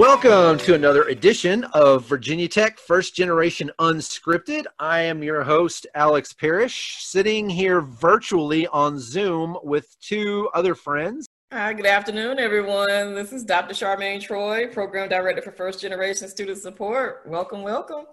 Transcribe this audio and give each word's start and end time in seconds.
Welcome 0.00 0.56
to 0.60 0.72
another 0.72 1.02
edition 1.08 1.64
of 1.74 2.06
Virginia 2.06 2.48
Tech 2.48 2.78
First 2.78 3.14
Generation 3.14 3.70
Unscripted. 3.78 4.64
I 4.78 5.02
am 5.02 5.22
your 5.22 5.44
host, 5.44 5.86
Alex 5.94 6.32
Parrish, 6.32 6.96
sitting 7.00 7.50
here 7.50 7.82
virtually 7.82 8.66
on 8.68 8.98
Zoom 8.98 9.58
with 9.62 9.94
two 10.00 10.48
other 10.54 10.74
friends. 10.74 11.26
Hi, 11.52 11.74
good 11.74 11.84
afternoon, 11.84 12.38
everyone. 12.38 13.14
This 13.14 13.30
is 13.30 13.44
Dr. 13.44 13.74
Charmaine 13.74 14.22
Troy, 14.22 14.68
Program 14.68 15.10
Director 15.10 15.42
for 15.42 15.52
First 15.52 15.82
Generation 15.82 16.28
Student 16.28 16.56
Support. 16.56 17.24
Welcome, 17.26 17.62
welcome. 17.62 18.06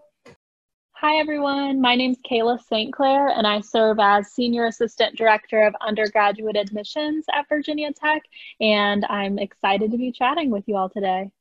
Hi, 0.91 1.15
everyone. 1.15 1.79
My 1.79 1.95
name 1.95 2.11
is 2.11 2.19
Kayla 2.29 2.59
St. 2.59 2.91
Clair, 2.91 3.29
and 3.29 3.47
I 3.47 3.61
serve 3.61 3.97
as 4.01 4.33
Senior 4.33 4.65
Assistant 4.65 5.15
Director 5.15 5.61
of 5.61 5.73
Undergraduate 5.79 6.57
Admissions 6.57 7.23
at 7.33 7.47
Virginia 7.47 7.93
Tech. 7.93 8.23
And 8.59 9.05
I'm 9.05 9.39
excited 9.39 9.89
to 9.91 9.97
be 9.97 10.11
chatting 10.11 10.49
with 10.49 10.65
you 10.67 10.75
all 10.75 10.89
today. 10.89 11.31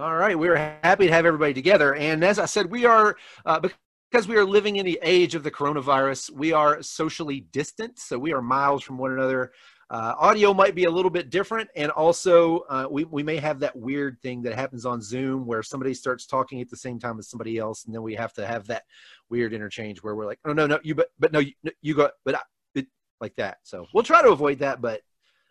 All 0.00 0.16
right, 0.16 0.38
we're 0.38 0.56
happy 0.56 1.08
to 1.08 1.12
have 1.12 1.26
everybody 1.26 1.52
together. 1.52 1.94
And 1.94 2.24
as 2.24 2.38
I 2.38 2.46
said, 2.46 2.70
we 2.70 2.86
are 2.86 3.16
uh, 3.44 3.60
because 3.60 4.26
we 4.26 4.38
are 4.38 4.46
living 4.46 4.76
in 4.76 4.86
the 4.86 4.98
age 5.02 5.34
of 5.34 5.42
the 5.42 5.50
coronavirus, 5.50 6.30
we 6.30 6.54
are 6.54 6.82
socially 6.82 7.40
distant, 7.52 7.98
so 7.98 8.18
we 8.18 8.32
are 8.32 8.40
miles 8.40 8.82
from 8.82 8.96
one 8.96 9.12
another. 9.12 9.52
Uh, 9.90 10.14
audio 10.18 10.54
might 10.54 10.74
be 10.74 10.84
a 10.84 10.90
little 10.90 11.10
bit 11.10 11.28
different, 11.28 11.68
and 11.76 11.90
also 11.90 12.60
uh, 12.70 12.86
we 12.90 13.04
we 13.04 13.22
may 13.22 13.36
have 13.36 13.60
that 13.60 13.76
weird 13.76 14.18
thing 14.22 14.40
that 14.40 14.54
happens 14.54 14.86
on 14.86 15.02
Zoom 15.02 15.44
where 15.44 15.62
somebody 15.62 15.92
starts 15.92 16.24
talking 16.24 16.62
at 16.62 16.70
the 16.70 16.78
same 16.78 16.98
time 16.98 17.18
as 17.18 17.28
somebody 17.28 17.58
else, 17.58 17.84
and 17.84 17.94
then 17.94 18.02
we 18.02 18.14
have 18.14 18.32
to 18.32 18.46
have 18.46 18.66
that 18.68 18.84
weird 19.28 19.52
interchange 19.52 20.02
where 20.02 20.14
we're 20.14 20.24
like, 20.24 20.38
oh 20.46 20.54
no 20.54 20.66
no 20.66 20.78
you 20.82 20.94
but 20.94 21.08
but 21.18 21.30
no 21.30 21.40
you, 21.40 21.52
you 21.82 21.94
go 21.94 22.08
but 22.24 22.36
I, 22.36 22.86
like 23.20 23.36
that. 23.36 23.58
So 23.64 23.86
we'll 23.92 24.02
try 24.02 24.22
to 24.22 24.30
avoid 24.30 24.60
that, 24.60 24.80
but 24.80 25.02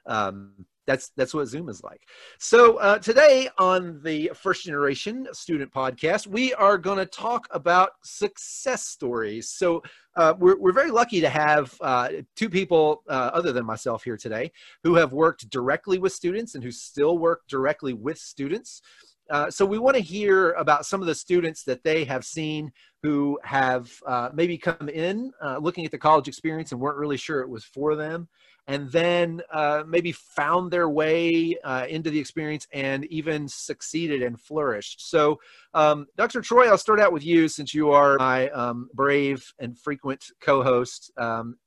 um, 0.08 0.66
that's 0.90 1.12
that's 1.16 1.36
what 1.36 1.48
Zoom 1.48 1.70
is 1.70 1.84
like. 1.84 2.02
So 2.40 2.78
uh, 2.78 2.98
today 2.98 3.48
on 3.60 4.02
the 4.04 4.32
First 4.34 4.64
Generation 4.64 5.28
Student 5.34 5.72
Podcast, 5.72 6.26
we 6.26 6.52
are 6.56 6.80
going 6.80 6.98
to 6.98 7.06
talk 7.06 7.48
about 7.52 7.92
success 8.04 8.88
stories. 8.88 9.50
So 9.50 9.84
uh, 10.16 10.34
we're 10.40 10.60
we're 10.60 10.72
very 10.72 10.90
lucky 10.90 11.22
to 11.22 11.30
have 11.30 11.76
uh, 11.82 12.10
two 12.36 12.50
people 12.50 13.04
uh, 13.08 13.30
other 13.36 13.52
than 13.52 13.68
myself 13.68 14.04
here 14.04 14.18
today 14.18 14.52
who 14.84 14.96
have 14.96 15.14
worked 15.14 15.48
directly 15.52 16.00
with 16.00 16.12
students 16.12 16.56
and 16.56 16.64
who 16.64 16.72
still 16.72 17.20
work 17.20 17.42
directly 17.48 17.94
with 17.94 18.18
students. 18.18 18.82
Uh, 19.30 19.52
so 19.52 19.64
we 19.64 19.78
want 19.78 19.96
to 19.96 20.02
hear 20.02 20.54
about 20.54 20.88
some 20.88 21.02
of 21.02 21.08
the 21.08 21.14
students 21.14 21.64
that 21.64 21.84
they 21.84 22.04
have 22.04 22.26
seen 22.26 22.72
who 23.04 23.38
have 23.44 23.92
uh, 24.08 24.30
maybe 24.34 24.58
come 24.58 24.90
in 24.90 25.32
looking 25.62 25.86
at 25.86 25.92
the 25.92 26.00
college 26.00 26.28
experience 26.28 26.72
and 26.72 26.82
weren't 26.82 26.98
really 26.98 27.16
sure 27.16 27.42
it 27.42 27.50
was 27.50 27.64
for 27.64 27.96
them 27.96 28.28
and 28.70 28.92
then 28.92 29.42
uh, 29.52 29.84
maybe 29.88 30.12
found 30.12 30.70
their 30.70 30.88
way 30.88 31.58
uh, 31.64 31.88
into 31.90 32.12
the 32.12 32.20
experience 32.20 32.68
and 32.72 33.04
even 33.06 33.48
succeeded 33.48 34.22
and 34.22 34.40
flourished. 34.40 35.10
So, 35.10 35.40
um, 35.74 36.06
Dr. 36.18 36.40
Troy, 36.42 36.68
I'll 36.68 36.78
start 36.78 37.00
out 37.00 37.12
with 37.12 37.26
you 37.26 37.48
since 37.48 37.74
you 37.74 37.90
are 37.90 38.16
my 38.20 38.48
um, 38.50 38.88
brave 38.94 39.52
and 39.58 39.76
frequent 39.76 40.24
co-host. 40.40 41.12
Um, 41.18 41.58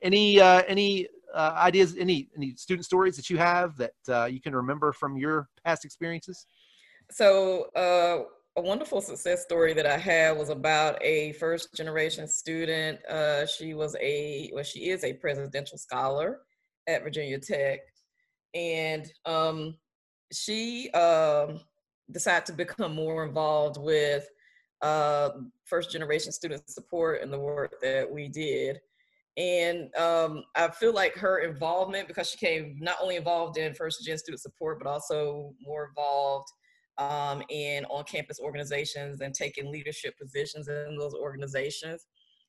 any 0.00 0.40
uh, 0.40 0.62
any 0.68 1.08
uh, 1.34 1.54
ideas, 1.56 1.96
any 1.98 2.28
any 2.36 2.54
student 2.54 2.84
stories 2.84 3.16
that 3.16 3.28
you 3.28 3.36
have 3.36 3.76
that 3.78 3.94
uh, 4.08 4.26
you 4.26 4.40
can 4.40 4.54
remember 4.54 4.92
from 4.92 5.16
your 5.16 5.48
past 5.64 5.84
experiences? 5.84 6.46
So 7.10 7.64
uh, 7.74 8.28
a 8.56 8.60
wonderful 8.60 9.00
success 9.00 9.42
story 9.42 9.72
that 9.74 9.86
I 9.86 9.98
had 9.98 10.36
was 10.36 10.48
about 10.48 11.02
a 11.02 11.32
first 11.32 11.74
generation 11.74 12.28
student. 12.28 13.04
Uh, 13.06 13.46
she 13.46 13.74
was 13.74 13.96
a, 14.00 14.50
well, 14.54 14.62
she 14.62 14.90
is 14.90 15.02
a 15.02 15.12
presidential 15.14 15.76
scholar 15.76 16.40
at 16.86 17.02
Virginia 17.02 17.38
Tech. 17.38 17.80
And 18.54 19.10
um, 19.26 19.76
she 20.32 20.88
um, 20.90 21.60
decided 22.12 22.46
to 22.46 22.52
become 22.52 22.94
more 22.94 23.24
involved 23.24 23.76
with 23.76 24.28
uh, 24.82 25.30
first 25.64 25.90
generation 25.90 26.30
student 26.30 26.62
support 26.70 27.22
and 27.22 27.32
the 27.32 27.40
work 27.40 27.74
that 27.82 28.08
we 28.08 28.28
did. 28.28 28.78
And 29.36 29.92
um, 29.96 30.44
I 30.54 30.68
feel 30.68 30.94
like 30.94 31.16
her 31.16 31.38
involvement, 31.38 32.06
because 32.06 32.30
she 32.30 32.36
came 32.36 32.76
not 32.80 32.98
only 33.02 33.16
involved 33.16 33.58
in 33.58 33.74
first 33.74 34.04
gen 34.04 34.16
student 34.16 34.40
support, 34.40 34.78
but 34.78 34.88
also 34.88 35.54
more 35.60 35.88
involved 35.88 36.46
um, 36.98 37.42
in 37.50 37.84
on-campus 37.86 38.40
organizations 38.40 39.20
and 39.20 39.34
taking 39.34 39.70
leadership 39.70 40.14
positions 40.20 40.68
in 40.68 40.96
those 40.98 41.14
organizations. 41.14 42.06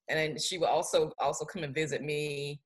And 0.10 0.40
she 0.40 0.58
would 0.58 0.70
also 0.70 1.12
also 1.20 1.46
come 1.46 1.64
and 1.64 1.74
visit 1.74 2.04
me 2.04 2.62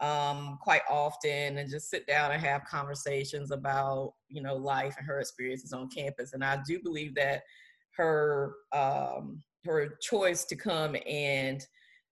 um, 0.00 0.58
quite 0.60 0.82
often 0.88 1.58
and 1.58 1.70
just 1.70 1.90
sit 1.90 2.06
down 2.06 2.32
and 2.32 2.40
have 2.40 2.64
conversations 2.64 3.50
about 3.50 4.12
you 4.28 4.42
know 4.42 4.54
life 4.54 4.94
and 4.98 5.06
her 5.06 5.20
experiences 5.20 5.72
on 5.72 5.88
campus. 5.88 6.32
And 6.32 6.44
I 6.44 6.60
do 6.66 6.78
believe 6.82 7.14
that 7.16 7.42
her 7.96 8.54
um, 8.72 9.42
her 9.64 9.96
choice 10.00 10.44
to 10.44 10.56
come 10.56 10.96
and 11.06 11.64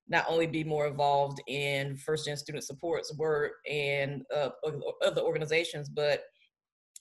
not 0.09 0.25
only 0.29 0.47
be 0.47 0.65
more 0.65 0.87
involved 0.87 1.41
in 1.47 1.97
first 1.97 2.27
gen 2.27 2.37
student 2.37 2.65
supports 2.65 3.15
work 3.17 3.53
and 3.71 4.23
uh, 4.35 4.51
other 5.05 5.23
organizations, 5.23 5.89
but 5.89 6.25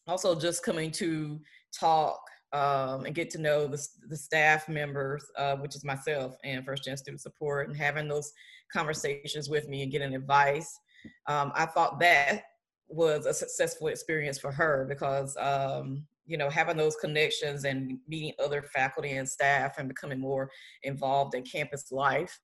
also 0.07 0.39
just 0.39 0.63
coming 0.63 0.91
to 0.91 1.39
talk 1.77 2.19
um, 2.53 3.05
and 3.05 3.15
get 3.15 3.29
to 3.31 3.41
know 3.41 3.67
the, 3.67 3.85
the 4.09 4.17
staff 4.17 4.67
members, 4.67 5.25
uh, 5.37 5.55
which 5.57 5.75
is 5.75 5.85
myself 5.85 6.35
and 6.43 6.65
First 6.65 6.83
Gen 6.83 6.97
Student 6.97 7.21
Support, 7.21 7.69
and 7.69 7.77
having 7.77 8.07
those 8.07 8.31
conversations 8.71 9.49
with 9.49 9.67
me 9.67 9.83
and 9.83 9.91
getting 9.91 10.15
advice. 10.15 10.79
Um, 11.27 11.51
I 11.55 11.65
thought 11.65 11.99
that 11.99 12.43
was 12.87 13.25
a 13.25 13.33
successful 13.33 13.87
experience 13.87 14.37
for 14.37 14.51
her 14.51 14.85
because 14.87 15.35
um, 15.37 16.05
you 16.25 16.37
know 16.37 16.49
having 16.49 16.77
those 16.77 16.95
connections 16.97 17.65
and 17.65 17.97
meeting 18.07 18.33
other 18.43 18.61
faculty 18.61 19.11
and 19.11 19.27
staff 19.27 19.77
and 19.77 19.87
becoming 19.87 20.19
more 20.19 20.49
involved 20.83 21.35
in 21.35 21.43
campus 21.43 21.91
life 21.91 22.39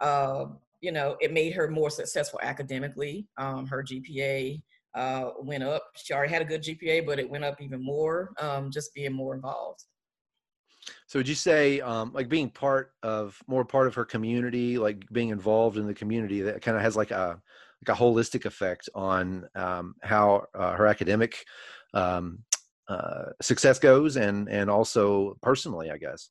uh, 0.00 0.46
you 0.80 0.92
know 0.92 1.16
it 1.20 1.32
made 1.32 1.52
her 1.52 1.68
more 1.68 1.90
successful 1.90 2.40
academically 2.42 3.26
um, 3.38 3.66
her 3.66 3.82
gpa 3.82 4.60
uh, 4.94 5.30
went 5.40 5.62
up. 5.62 5.84
She 5.96 6.12
already 6.12 6.32
had 6.32 6.42
a 6.42 6.44
good 6.44 6.62
GPA, 6.62 7.06
but 7.06 7.18
it 7.18 7.28
went 7.28 7.44
up 7.44 7.60
even 7.60 7.82
more, 7.82 8.32
um, 8.38 8.70
just 8.70 8.94
being 8.94 9.12
more 9.12 9.34
involved. 9.34 9.84
So 11.06 11.18
would 11.18 11.28
you 11.28 11.34
say 11.34 11.80
um, 11.80 12.12
like 12.12 12.28
being 12.28 12.50
part 12.50 12.92
of 13.02 13.40
more 13.46 13.64
part 13.64 13.86
of 13.86 13.94
her 13.94 14.04
community, 14.04 14.78
like 14.78 15.04
being 15.12 15.28
involved 15.28 15.76
in 15.76 15.86
the 15.86 15.94
community 15.94 16.40
that 16.42 16.62
kind 16.62 16.76
of 16.76 16.82
has 16.82 16.96
like 16.96 17.10
a 17.10 17.40
like 17.86 17.96
a 17.96 18.00
holistic 18.00 18.44
effect 18.44 18.88
on 18.94 19.46
um, 19.54 19.94
how 20.02 20.44
uh, 20.54 20.72
her 20.72 20.86
academic 20.86 21.44
um, 21.94 22.38
uh, 22.88 23.26
success 23.40 23.78
goes 23.78 24.16
and 24.16 24.48
and 24.48 24.70
also 24.70 25.36
personally, 25.42 25.90
I 25.90 25.98
guess. 25.98 26.30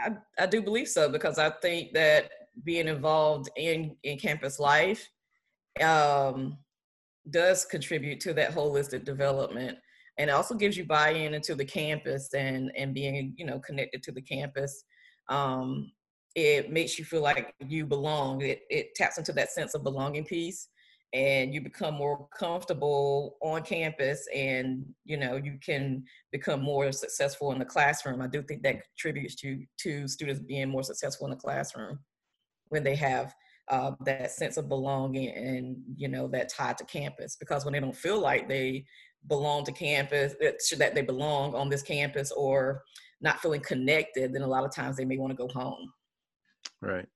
I, 0.00 0.16
I 0.38 0.46
do 0.46 0.62
believe 0.62 0.88
so 0.88 1.08
because 1.08 1.38
I 1.38 1.50
think 1.50 1.92
that 1.92 2.30
being 2.64 2.88
involved 2.88 3.50
in 3.56 3.96
in 4.02 4.18
campus 4.18 4.58
life 4.58 5.08
um, 5.82 6.58
does 7.30 7.64
contribute 7.64 8.20
to 8.20 8.34
that 8.34 8.54
holistic 8.54 9.04
development 9.04 9.78
and 10.18 10.30
also 10.30 10.54
gives 10.54 10.76
you 10.76 10.84
buy-in 10.84 11.34
into 11.34 11.54
the 11.54 11.64
campus 11.64 12.32
and 12.34 12.70
and 12.76 12.94
being 12.94 13.34
you 13.36 13.46
know 13.46 13.58
connected 13.60 14.02
to 14.02 14.12
the 14.12 14.22
campus. 14.22 14.84
Um, 15.28 15.92
it 16.34 16.70
makes 16.70 16.98
you 16.98 17.04
feel 17.04 17.22
like 17.22 17.54
you 17.66 17.86
belong. 17.86 18.42
It, 18.42 18.60
it 18.70 18.94
taps 18.94 19.18
into 19.18 19.32
that 19.32 19.50
sense 19.50 19.74
of 19.74 19.82
belonging 19.82 20.24
piece 20.24 20.68
and 21.12 21.52
you 21.52 21.60
become 21.60 21.94
more 21.94 22.28
comfortable 22.36 23.36
on 23.42 23.62
campus 23.62 24.28
and 24.32 24.84
you 25.04 25.16
know 25.16 25.34
you 25.36 25.58
can 25.64 26.04
become 26.30 26.62
more 26.62 26.92
successful 26.92 27.52
in 27.52 27.58
the 27.58 27.64
classroom. 27.64 28.22
I 28.22 28.28
do 28.28 28.42
think 28.42 28.62
that 28.62 28.82
contributes 28.96 29.34
to 29.36 29.64
to 29.80 30.06
students 30.06 30.42
being 30.42 30.68
more 30.68 30.84
successful 30.84 31.26
in 31.26 31.30
the 31.30 31.36
classroom 31.36 31.98
when 32.68 32.84
they 32.84 32.94
have 32.94 33.34
uh, 33.70 33.92
that 34.04 34.30
sense 34.30 34.56
of 34.56 34.68
belonging 34.68 35.28
and 35.28 35.76
you 35.96 36.08
know 36.08 36.26
that 36.28 36.48
tie 36.48 36.72
to 36.72 36.84
campus 36.84 37.36
because 37.36 37.64
when 37.64 37.72
they 37.72 37.80
don't 37.80 37.96
feel 37.96 38.20
like 38.20 38.48
they 38.48 38.84
belong 39.28 39.64
to 39.64 39.72
campus 39.72 40.34
that 40.40 40.94
they 40.94 41.02
belong 41.02 41.54
on 41.54 41.68
this 41.68 41.82
campus 41.82 42.32
or 42.32 42.82
not 43.20 43.40
feeling 43.40 43.60
connected 43.60 44.32
then 44.32 44.42
a 44.42 44.46
lot 44.46 44.64
of 44.64 44.74
times 44.74 44.96
they 44.96 45.04
may 45.04 45.16
want 45.16 45.30
to 45.30 45.36
go 45.36 45.48
home. 45.48 45.92
Right. 46.80 47.06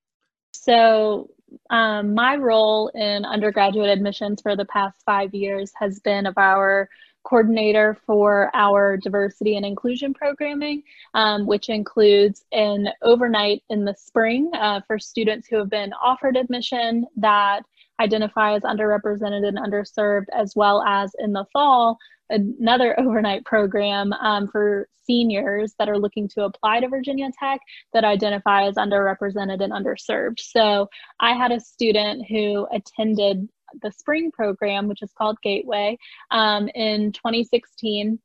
So 0.52 1.30
um, 1.70 2.14
my 2.14 2.36
role 2.36 2.88
in 2.94 3.24
undergraduate 3.24 3.90
admissions 3.90 4.40
for 4.40 4.56
the 4.56 4.64
past 4.66 5.02
five 5.04 5.34
years 5.34 5.72
has 5.78 6.00
been 6.00 6.26
of 6.26 6.38
our 6.38 6.88
coordinator 7.24 7.96
for 8.06 8.50
our 8.54 8.96
diversity 8.96 9.56
and 9.56 9.66
inclusion 9.66 10.14
programming, 10.14 10.82
um, 11.14 11.46
which 11.46 11.68
includes 11.68 12.44
an 12.52 12.88
overnight 13.02 13.62
in 13.70 13.84
the 13.84 13.94
spring 13.94 14.50
uh, 14.54 14.80
for 14.86 14.98
students 14.98 15.48
who 15.48 15.56
have 15.56 15.70
been 15.70 15.92
offered 15.94 16.36
admission 16.36 17.06
that 17.16 17.62
identify 18.00 18.54
as 18.54 18.62
underrepresented 18.62 19.46
and 19.46 19.58
underserved, 19.58 20.26
as 20.36 20.54
well 20.56 20.82
as 20.86 21.12
in 21.18 21.32
the 21.32 21.44
fall, 21.52 21.98
another 22.30 22.98
overnight 23.00 23.44
program 23.44 24.12
um, 24.14 24.48
for 24.48 24.88
seniors 25.06 25.74
that 25.78 25.88
are 25.88 25.98
looking 25.98 26.28
to 26.28 26.44
apply 26.44 26.80
to 26.80 26.88
Virginia 26.88 27.30
Tech 27.38 27.60
that 27.92 28.04
identify 28.04 28.66
as 28.66 28.76
underrepresented 28.76 29.62
and 29.62 29.72
underserved. 29.72 30.40
So 30.40 30.88
I 31.20 31.34
had 31.34 31.52
a 31.52 31.60
student 31.60 32.26
who 32.28 32.66
attended 32.72 33.48
the 33.82 33.92
spring 33.92 34.30
program, 34.30 34.88
which 34.88 35.02
is 35.02 35.12
called 35.16 35.38
Gateway, 35.42 35.98
um, 36.30 36.68
in 36.74 37.12
2016 37.12 38.18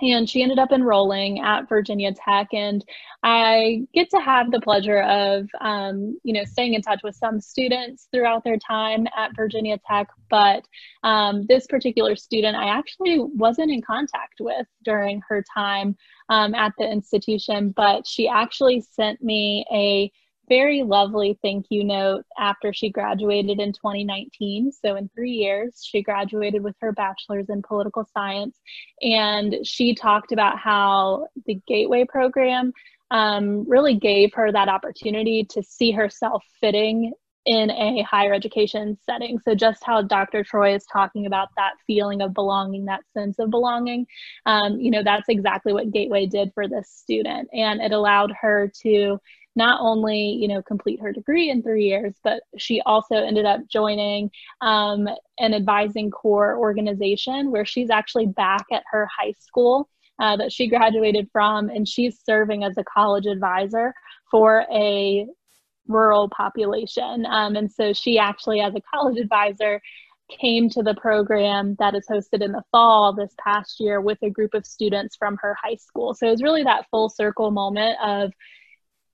and 0.00 0.28
she 0.28 0.42
ended 0.42 0.58
up 0.58 0.72
enrolling 0.72 1.40
at 1.40 1.68
Virginia 1.68 2.12
Tech. 2.12 2.48
And 2.52 2.84
I 3.22 3.82
get 3.94 4.10
to 4.10 4.18
have 4.18 4.50
the 4.50 4.60
pleasure 4.60 5.02
of, 5.02 5.48
um, 5.60 6.18
you 6.24 6.32
know, 6.32 6.44
staying 6.44 6.74
in 6.74 6.82
touch 6.82 7.00
with 7.04 7.14
some 7.14 7.40
students 7.40 8.08
throughout 8.12 8.44
their 8.44 8.58
time 8.58 9.06
at 9.16 9.36
Virginia 9.36 9.78
Tech. 9.88 10.08
But 10.30 10.66
um, 11.04 11.46
this 11.46 11.66
particular 11.66 12.16
student, 12.16 12.56
I 12.56 12.68
actually 12.68 13.18
wasn't 13.20 13.70
in 13.70 13.82
contact 13.82 14.40
with 14.40 14.66
during 14.84 15.22
her 15.28 15.44
time 15.54 15.96
um, 16.28 16.54
at 16.54 16.72
the 16.78 16.90
institution, 16.90 17.70
but 17.70 18.06
she 18.06 18.28
actually 18.28 18.80
sent 18.80 19.22
me 19.22 19.64
a 19.72 20.10
very 20.48 20.82
lovely 20.82 21.38
thank 21.42 21.66
you 21.70 21.84
note 21.84 22.24
after 22.38 22.72
she 22.72 22.90
graduated 22.90 23.60
in 23.60 23.72
2019. 23.72 24.72
So, 24.72 24.96
in 24.96 25.08
three 25.14 25.32
years, 25.32 25.82
she 25.84 26.02
graduated 26.02 26.62
with 26.62 26.76
her 26.80 26.92
bachelor's 26.92 27.48
in 27.48 27.62
political 27.62 28.06
science. 28.12 28.58
And 29.02 29.56
she 29.64 29.94
talked 29.94 30.32
about 30.32 30.58
how 30.58 31.26
the 31.46 31.60
Gateway 31.66 32.04
program 32.04 32.72
um, 33.10 33.68
really 33.68 33.94
gave 33.94 34.34
her 34.34 34.50
that 34.50 34.68
opportunity 34.68 35.44
to 35.50 35.62
see 35.62 35.92
herself 35.92 36.44
fitting 36.60 37.12
in 37.46 37.70
a 37.70 38.02
higher 38.02 38.32
education 38.32 38.96
setting. 39.04 39.38
So, 39.38 39.54
just 39.54 39.82
how 39.84 40.02
Dr. 40.02 40.44
Troy 40.44 40.74
is 40.74 40.84
talking 40.90 41.26
about 41.26 41.48
that 41.56 41.72
feeling 41.86 42.20
of 42.20 42.34
belonging, 42.34 42.86
that 42.86 43.02
sense 43.12 43.38
of 43.38 43.50
belonging, 43.50 44.06
um, 44.46 44.80
you 44.80 44.90
know, 44.90 45.02
that's 45.02 45.28
exactly 45.28 45.72
what 45.72 45.90
Gateway 45.90 46.26
did 46.26 46.52
for 46.54 46.68
this 46.68 46.90
student. 46.90 47.48
And 47.52 47.80
it 47.80 47.92
allowed 47.92 48.32
her 48.40 48.70
to 48.82 49.18
not 49.56 49.80
only 49.80 50.18
you 50.18 50.48
know 50.48 50.62
complete 50.62 51.00
her 51.00 51.12
degree 51.12 51.50
in 51.50 51.62
three 51.62 51.84
years 51.84 52.14
but 52.22 52.42
she 52.56 52.80
also 52.82 53.16
ended 53.16 53.44
up 53.44 53.60
joining 53.68 54.30
um, 54.60 55.08
an 55.38 55.54
advising 55.54 56.10
corps 56.10 56.58
organization 56.58 57.50
where 57.50 57.64
she's 57.64 57.90
actually 57.90 58.26
back 58.26 58.64
at 58.72 58.82
her 58.90 59.08
high 59.16 59.34
school 59.38 59.88
uh, 60.20 60.36
that 60.36 60.52
she 60.52 60.68
graduated 60.68 61.28
from 61.32 61.68
and 61.68 61.88
she's 61.88 62.20
serving 62.24 62.64
as 62.64 62.76
a 62.78 62.84
college 62.84 63.26
advisor 63.26 63.92
for 64.30 64.64
a 64.72 65.26
rural 65.86 66.28
population 66.30 67.26
um, 67.26 67.56
and 67.56 67.70
so 67.70 67.92
she 67.92 68.18
actually 68.18 68.60
as 68.60 68.74
a 68.74 68.80
college 68.92 69.18
advisor 69.18 69.80
came 70.28 70.68
to 70.70 70.82
the 70.82 70.94
program 70.94 71.76
that 71.78 71.94
is 71.94 72.06
hosted 72.08 72.42
in 72.42 72.52
the 72.52 72.62
fall 72.70 73.12
this 73.12 73.34
past 73.38 73.78
year 73.78 74.00
with 74.00 74.18
a 74.22 74.30
group 74.30 74.54
of 74.54 74.66
students 74.66 75.16
from 75.16 75.36
her 75.40 75.56
high 75.62 75.74
school. 75.74 76.14
So 76.14 76.26
it 76.26 76.30
was 76.30 76.42
really 76.42 76.62
that 76.64 76.86
full 76.90 77.08
circle 77.08 77.50
moment 77.50 77.98
of 78.02 78.32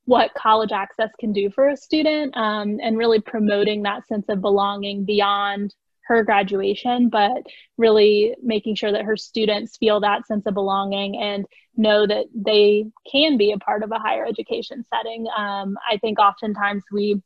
what 0.05 0.35
college 0.35 0.73
access 0.73 1.11
can 1.19 1.32
do 1.32 1.50
for 1.50 1.69
a 1.69 1.76
student 1.76 2.37
um, 2.37 2.79
and 2.82 2.99
really 2.99 3.20
promoting 3.20 3.82
that 3.82 4.06
sense 4.08 4.26
of 4.29 4.41
belonging 4.41 5.05
beyond 5.05 5.75
her 6.11 6.25
graduation, 6.25 7.08
but 7.08 7.43
really 7.79 8.35
making 8.43 8.75
sure 8.75 8.91
that 8.91 9.05
her 9.05 9.17
students 9.17 9.76
feel 9.76 10.00
that 10.00 10.26
sense 10.26 10.44
of 10.47 10.55
belonging 10.55 11.17
and 11.17 11.47
know 11.76 12.05
that 12.05 12.26
they 12.35 12.85
can 13.11 13.37
be 13.37 13.52
a 13.52 13.58
part 13.58 13.85
of 13.85 13.93
a 13.93 13.99
higher 13.99 14.26
education 14.26 14.85
setting. 14.93 15.26
Um, 15.37 15.79
I 15.88 15.99
think 15.99 16.19
oftentimes 16.19 16.82
we 16.91 17.23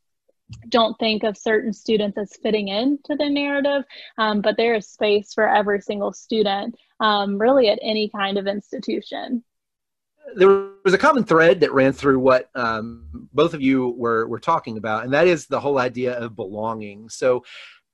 don't 0.69 0.95
think 0.99 1.23
of 1.23 1.35
certain 1.35 1.73
students 1.73 2.17
as 2.19 2.37
fitting 2.43 2.67
into 2.67 3.15
the 3.17 3.27
narrative, 3.27 3.83
um, 4.19 4.41
but 4.41 4.57
there 4.57 4.75
is 4.75 4.87
space 4.87 5.33
for 5.33 5.49
every 5.49 5.81
single 5.81 6.13
student, 6.13 6.75
um, 6.99 7.39
really 7.39 7.69
at 7.69 7.79
any 7.81 8.09
kind 8.09 8.37
of 8.37 8.45
institution 8.45 9.43
there 10.33 10.69
was 10.83 10.93
a 10.93 10.97
common 10.97 11.23
thread 11.23 11.59
that 11.59 11.73
ran 11.73 11.93
through 11.93 12.19
what 12.19 12.49
um, 12.55 13.29
both 13.33 13.53
of 13.53 13.61
you 13.61 13.89
were 13.97 14.27
were 14.27 14.39
talking 14.39 14.77
about, 14.77 15.03
and 15.03 15.13
that 15.13 15.27
is 15.27 15.47
the 15.47 15.59
whole 15.59 15.79
idea 15.79 16.13
of 16.13 16.35
belonging. 16.35 17.09
So, 17.09 17.43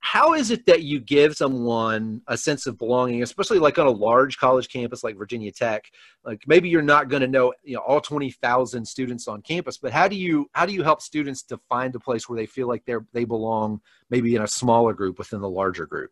how 0.00 0.34
is 0.34 0.50
it 0.50 0.66
that 0.66 0.82
you 0.82 0.98
give 0.98 1.34
someone 1.34 2.22
a 2.26 2.36
sense 2.36 2.66
of 2.66 2.78
belonging, 2.78 3.22
especially 3.22 3.58
like 3.58 3.78
on 3.78 3.86
a 3.86 3.90
large 3.90 4.38
college 4.38 4.68
campus 4.68 5.04
like 5.04 5.16
Virginia 5.16 5.52
Tech? 5.52 5.84
Like 6.24 6.42
maybe 6.46 6.68
you're 6.68 6.82
not 6.82 7.08
going 7.08 7.22
to 7.22 7.28
know 7.28 7.52
you 7.62 7.74
know 7.74 7.82
all 7.82 8.00
twenty 8.00 8.30
thousand 8.30 8.86
students 8.86 9.28
on 9.28 9.42
campus, 9.42 9.78
but 9.78 9.92
how 9.92 10.08
do 10.08 10.16
you 10.16 10.48
how 10.52 10.66
do 10.66 10.72
you 10.72 10.82
help 10.82 11.02
students 11.02 11.42
to 11.44 11.58
find 11.68 11.94
a 11.94 12.00
place 12.00 12.28
where 12.28 12.36
they 12.36 12.46
feel 12.46 12.68
like 12.68 12.84
they're 12.86 13.06
they 13.12 13.24
belong, 13.24 13.80
maybe 14.10 14.34
in 14.34 14.42
a 14.42 14.48
smaller 14.48 14.94
group 14.94 15.18
within 15.18 15.40
the 15.40 15.50
larger 15.50 15.86
group? 15.86 16.10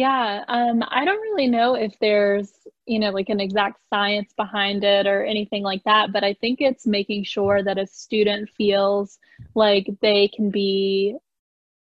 Yeah, 0.00 0.44
um, 0.48 0.82
I 0.88 1.04
don't 1.04 1.20
really 1.20 1.46
know 1.46 1.74
if 1.74 1.92
there's, 2.00 2.50
you 2.86 2.98
know, 2.98 3.10
like 3.10 3.28
an 3.28 3.38
exact 3.38 3.80
science 3.90 4.32
behind 4.34 4.82
it 4.82 5.06
or 5.06 5.22
anything 5.22 5.62
like 5.62 5.84
that, 5.84 6.10
but 6.10 6.24
I 6.24 6.32
think 6.40 6.62
it's 6.62 6.86
making 6.86 7.24
sure 7.24 7.62
that 7.62 7.76
a 7.76 7.86
student 7.86 8.48
feels 8.56 9.18
like 9.54 9.90
they 10.00 10.28
can 10.28 10.48
be 10.50 11.18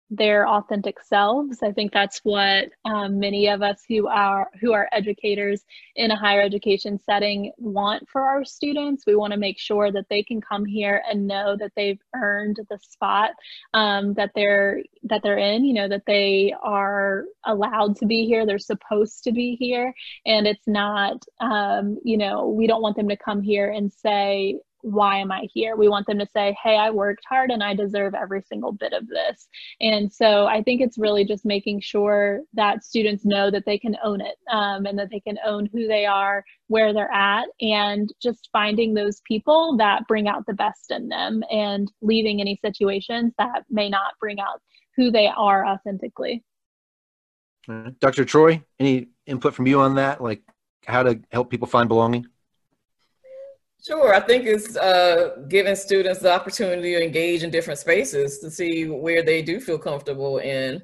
their 0.10 0.48
authentic 0.48 1.02
selves. 1.02 1.62
I 1.62 1.72
think 1.72 1.92
that's 1.92 2.20
what 2.24 2.70
um, 2.86 3.20
many 3.20 3.48
of 3.48 3.62
us 3.62 3.84
who 3.88 4.08
are 4.08 4.50
who 4.62 4.74
are 4.74 4.88
educators 4.92 5.64
in 5.96 6.12
a 6.12 6.16
higher 6.16 6.42
education 6.42 7.00
setting 7.00 7.52
want 7.58 8.08
for 8.10 8.22
our 8.22 8.46
students. 8.46 9.04
We 9.06 9.16
want 9.16 9.34
to 9.34 9.40
make 9.40 9.60
sure 9.60 9.92
that 9.92 10.06
they 10.10 10.24
can 10.24 10.40
come 10.40 10.66
here 10.66 11.04
and 11.10 11.28
know 11.28 11.58
that 11.58 11.74
they've 11.76 12.00
earned 12.16 12.60
the 12.70 12.80
spot 12.80 13.32
um, 13.74 14.14
that 14.14 14.32
they're 14.34 14.82
that 15.04 15.24
they're 15.24 15.38
in. 15.38 15.66
You 15.66 15.74
know 15.74 15.90
that 15.90 16.06
they 16.08 16.54
are 16.64 17.26
allowed 17.46 17.98
to 17.98 18.06
be 18.06 18.26
here. 18.26 18.46
They're 18.46 18.60
supposed 18.60 19.24
to 19.26 19.32
be 19.32 19.56
here, 19.60 19.94
and 20.26 20.48
it's 20.48 20.68
not. 20.68 21.24
Um, 21.42 21.98
you 22.04 22.18
know, 22.18 22.48
we 22.48 22.68
don't 22.68 22.82
want 22.82 22.96
them 22.96 23.10
to 23.10 23.18
come 23.18 23.42
here 23.42 23.70
and 23.70 23.92
say, 23.92 24.60
why 24.88 25.18
am 25.18 25.32
I 25.32 25.48
here? 25.54 25.76
We 25.76 25.90
want 25.90 26.08
them 26.08 26.20
to 26.20 26.28
say, 26.34 26.56
hey, 26.64 26.78
I 26.78 26.90
worked 26.90 27.24
hard 27.28 27.52
and 27.52 27.64
I 27.64 27.74
deserve 27.74 28.16
every 28.16 28.42
single 28.42 28.72
bit 28.72 28.94
of 28.94 29.08
this. 29.08 29.48
And 29.82 30.12
so 30.12 30.48
I 30.48 30.64
think 30.64 30.82
it's 30.82 30.98
really 30.98 31.26
just 31.26 31.46
making 31.46 31.82
sure 31.82 32.42
that 32.54 32.84
students 32.84 33.26
know 33.26 33.52
that 33.52 33.66
they 33.66 33.78
can 33.78 33.98
own 34.04 34.22
it 34.22 34.36
um, 34.52 34.86
and 34.86 34.98
that 34.98 35.10
they 35.12 35.20
can 35.20 35.38
own 35.46 35.68
who 35.74 35.88
they 35.88 36.06
are, 36.06 36.44
where 36.68 36.94
they're 36.94 37.12
at, 37.12 37.46
and 37.62 38.12
just 38.22 38.50
finding 38.52 38.94
those 38.94 39.22
people 39.22 39.78
that 39.78 40.08
bring 40.08 40.28
out 40.28 40.46
the 40.46 40.54
best 40.54 40.92
in 40.92 41.10
them 41.10 41.44
and 41.52 41.92
leaving 42.02 42.40
any 42.40 42.60
situations 42.64 43.34
that 43.38 43.64
may 43.70 43.90
not 43.90 44.14
bring 44.20 44.40
out 44.40 44.62
who 44.96 45.12
they 45.12 45.28
are 45.28 45.66
authentically. 45.66 46.44
Dr. 48.00 48.24
Troy, 48.24 48.64
any 48.80 49.10
input 49.26 49.54
from 49.54 49.68
you 49.68 49.82
on 49.82 49.96
that? 49.96 50.22
Like 50.22 50.42
how 50.86 51.04
to 51.04 51.20
help 51.32 51.50
people 51.50 51.68
find 51.68 51.90
belonging? 51.90 52.28
Sure, 53.86 54.14
I 54.14 54.20
think 54.20 54.46
it's 54.46 54.76
uh, 54.76 55.38
giving 55.48 55.76
students 55.76 56.20
the 56.20 56.34
opportunity 56.34 56.94
to 56.94 57.04
engage 57.04 57.44
in 57.44 57.52
different 57.52 57.80
spaces 57.80 58.40
to 58.40 58.50
see 58.50 58.88
where 58.90 59.24
they 59.24 59.42
do 59.42 59.60
feel 59.60 59.78
comfortable 59.78 60.40
in. 60.40 60.82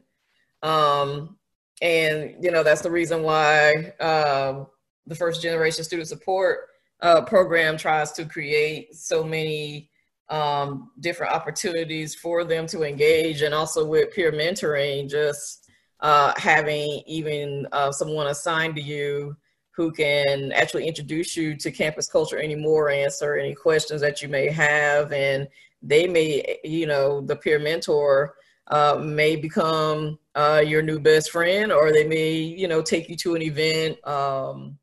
Um, 0.61 1.37
and, 1.81 2.35
you 2.41 2.51
know, 2.51 2.63
that's 2.63 2.81
the 2.81 2.91
reason 2.91 3.23
why 3.23 3.93
uh, 3.99 4.63
the 5.07 5.15
first 5.15 5.41
generation 5.41 5.83
student 5.83 6.07
support 6.07 6.67
uh, 7.01 7.21
program 7.23 7.77
tries 7.77 8.11
to 8.13 8.25
create 8.25 8.95
so 8.95 9.23
many 9.23 9.89
um, 10.29 10.91
different 11.01 11.33
opportunities 11.33 12.15
for 12.15 12.45
them 12.45 12.67
to 12.67 12.83
engage 12.83 13.41
and 13.41 13.53
also 13.53 13.85
with 13.85 14.13
peer 14.13 14.31
mentoring, 14.31 15.09
just 15.09 15.69
uh, 15.99 16.31
having 16.37 17.01
even 17.05 17.67
uh, 17.73 17.91
someone 17.91 18.27
assigned 18.27 18.75
to 18.75 18.81
you 18.81 19.35
who 19.75 19.91
can 19.91 20.51
actually 20.51 20.87
introduce 20.87 21.35
you 21.35 21.55
to 21.55 21.71
campus 21.71 22.07
culture 22.07 22.37
anymore, 22.37 22.89
answer 22.89 23.35
any 23.35 23.55
questions 23.55 24.01
that 24.01 24.21
you 24.21 24.27
may 24.27 24.47
have, 24.49 25.11
and 25.11 25.47
they 25.81 26.07
may, 26.07 26.59
you 26.63 26.85
know, 26.85 27.21
the 27.21 27.35
peer 27.35 27.59
mentor 27.59 28.35
uh, 28.67 28.97
may 29.01 29.35
become 29.35 30.17
uh, 30.35 30.63
your 30.65 30.81
new 30.81 30.99
best 30.99 31.31
friend, 31.31 31.71
or 31.71 31.91
they 31.91 32.07
may, 32.07 32.33
you 32.33 32.67
know, 32.67 32.81
take 32.81 33.09
you 33.09 33.15
to 33.15 33.35
an 33.35 33.41
event, 33.41 33.97
um, 34.07 34.77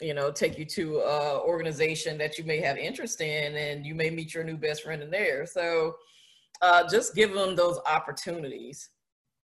you 0.00 0.12
know, 0.12 0.30
take 0.30 0.58
you 0.58 0.64
to 0.64 1.00
an 1.00 1.40
organization 1.40 2.18
that 2.18 2.36
you 2.36 2.44
may 2.44 2.60
have 2.60 2.76
interest 2.76 3.20
in, 3.20 3.54
and 3.56 3.86
you 3.86 3.94
may 3.94 4.10
meet 4.10 4.34
your 4.34 4.44
new 4.44 4.56
best 4.56 4.82
friend 4.82 5.02
in 5.02 5.10
there. 5.10 5.46
So 5.46 5.94
uh, 6.60 6.88
just 6.88 7.14
give 7.14 7.32
them 7.32 7.56
those 7.56 7.78
opportunities 7.86 8.90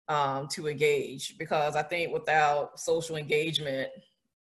um, 0.08 0.46
to 0.48 0.68
engage, 0.68 1.36
because 1.38 1.74
I 1.74 1.82
think 1.82 2.12
without 2.12 2.78
social 2.78 3.16
engagement, 3.16 3.88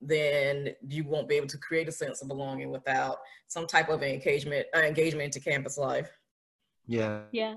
then 0.07 0.71
you 0.87 1.05
won't 1.05 1.29
be 1.29 1.37
able 1.37 1.47
to 1.49 1.59
create 1.59 1.89
a 1.89 1.93
sense 1.93 2.23
of 2.23 2.29
belonging 2.29 2.71
without 2.71 3.19
some 3.49 3.67
type 3.67 3.89
of 3.89 4.03
engagement 4.03 4.67
uh, 4.77 4.81
engagement 4.81 5.25
into 5.25 5.41
campus 5.41 5.79
life. 5.79 6.11
Yeah. 6.87 7.21
Yeah. 7.33 7.57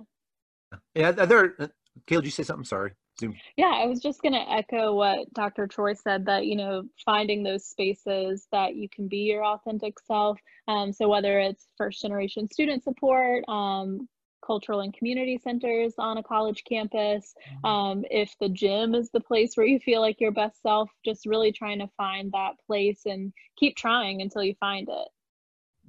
Yeah. 0.96 1.12
There. 1.12 1.56
Uh, 1.60 1.68
Kayla, 2.08 2.20
did 2.20 2.25
you 2.25 2.32
say 2.32 2.44
something? 2.44 2.66
Sorry. 2.66 2.92
Zoom. 3.20 3.36
Yeah, 3.56 3.74
I 3.74 3.88
was 3.88 4.00
just 4.00 4.22
going 4.22 4.34
to 4.34 4.51
echo 4.51 4.94
what 4.94 5.34
Dr. 5.34 5.68
Troy 5.68 5.94
said 5.94 6.25
that, 6.27 6.46
you 6.46 6.56
know, 6.56 6.84
finding 7.04 7.44
those 7.44 7.66
spaces 7.66 8.48
that 8.51 8.75
you 8.75 8.88
can 8.89 9.08
be 9.08 9.18
your 9.18 9.44
authentic 9.44 10.00
self. 10.00 10.39
Um, 10.68 10.94
so 10.94 11.08
whether 11.08 11.39
it's 11.39 11.68
first 11.77 12.01
generation 12.01 12.48
student 12.48 12.84
support, 12.84 13.44
um, 13.48 14.08
cultural 14.46 14.82
and 14.82 14.94
community 14.94 15.38
centers 15.38 15.94
on 15.98 16.17
a 16.17 16.24
college 16.24 16.63
campus. 16.63 17.34
Mm-hmm. 17.63 17.65
Um, 17.65 18.06
if 18.10 18.34
the 18.39 18.50
gym 18.50 18.96
is 18.96 19.10
the 19.12 19.20
place 19.20 19.56
where 19.56 19.65
you 19.65 19.79
feel 19.79 20.01
like 20.01 20.20
your 20.20 20.32
best 20.32 20.62
self, 20.62 20.89
just 21.03 21.25
really 21.25 21.51
trying 21.51 21.79
to 21.79 21.88
find 21.98 22.32
that 22.32 22.53
place 22.65 23.01
and 23.06 23.34
keep 23.58 23.75
trying 23.75 24.22
until 24.22 24.44
you 24.44 24.56
find 24.60 24.88
it. 24.89 25.08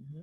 Mm-hmm. 0.00 0.21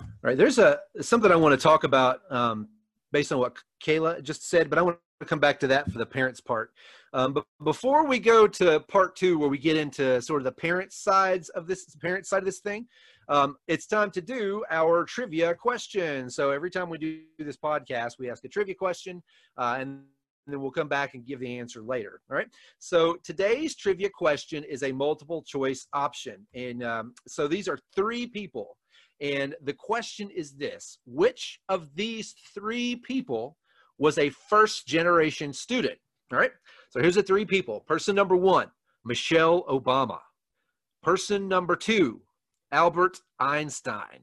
All 0.00 0.28
right, 0.28 0.38
there's 0.38 0.58
a 0.58 0.78
something 1.00 1.32
I 1.32 1.36
want 1.36 1.58
to 1.58 1.62
talk 1.62 1.84
about 1.84 2.20
um, 2.30 2.68
based 3.10 3.32
on 3.32 3.38
what 3.38 3.56
Kayla 3.84 4.22
just 4.22 4.48
said, 4.48 4.70
but 4.70 4.78
I 4.78 4.82
want 4.82 4.98
to 5.20 5.26
come 5.26 5.40
back 5.40 5.58
to 5.60 5.66
that 5.68 5.90
for 5.90 5.98
the 5.98 6.06
parents 6.06 6.40
part. 6.40 6.70
Um, 7.12 7.32
but 7.32 7.44
before 7.62 8.06
we 8.06 8.18
go 8.18 8.46
to 8.46 8.80
part 8.80 9.16
two, 9.16 9.38
where 9.38 9.48
we 9.48 9.58
get 9.58 9.76
into 9.76 10.20
sort 10.22 10.40
of 10.40 10.44
the 10.44 10.52
parent 10.52 10.92
sides 10.92 11.48
of 11.50 11.66
this 11.66 11.84
parent 11.96 12.26
side 12.26 12.38
of 12.38 12.44
this 12.44 12.60
thing, 12.60 12.86
um, 13.28 13.56
it's 13.68 13.86
time 13.86 14.10
to 14.12 14.20
do 14.20 14.64
our 14.70 15.04
trivia 15.04 15.54
question. 15.54 16.28
So 16.30 16.50
every 16.50 16.70
time 16.70 16.88
we 16.88 16.98
do 16.98 17.20
this 17.38 17.56
podcast, 17.56 18.12
we 18.18 18.30
ask 18.30 18.44
a 18.44 18.48
trivia 18.48 18.74
question, 18.74 19.22
uh, 19.58 19.76
and 19.78 20.02
then 20.46 20.60
we'll 20.60 20.70
come 20.70 20.88
back 20.88 21.14
and 21.14 21.24
give 21.24 21.40
the 21.40 21.58
answer 21.58 21.82
later. 21.82 22.20
All 22.30 22.36
right. 22.36 22.48
So 22.78 23.16
today's 23.22 23.76
trivia 23.76 24.10
question 24.10 24.64
is 24.64 24.82
a 24.82 24.92
multiple 24.92 25.42
choice 25.42 25.86
option, 25.92 26.46
and 26.54 26.82
um, 26.82 27.14
so 27.28 27.46
these 27.48 27.68
are 27.68 27.78
three 27.94 28.26
people, 28.26 28.76
and 29.20 29.54
the 29.62 29.74
question 29.74 30.30
is 30.30 30.52
this: 30.54 30.98
Which 31.06 31.60
of 31.68 31.94
these 31.94 32.34
three 32.54 32.96
people 32.96 33.56
was 33.98 34.18
a 34.18 34.30
first 34.30 34.86
generation 34.86 35.52
student? 35.52 35.98
All 36.32 36.38
right. 36.38 36.52
So 36.90 37.00
here's 37.00 37.14
the 37.14 37.22
three 37.22 37.44
people. 37.44 37.80
Person 37.80 38.16
number 38.16 38.36
one, 38.36 38.68
Michelle 39.04 39.64
Obama. 39.64 40.18
Person 41.02 41.48
number 41.48 41.74
two, 41.76 42.20
Albert 42.72 43.20
Einstein. 43.38 44.20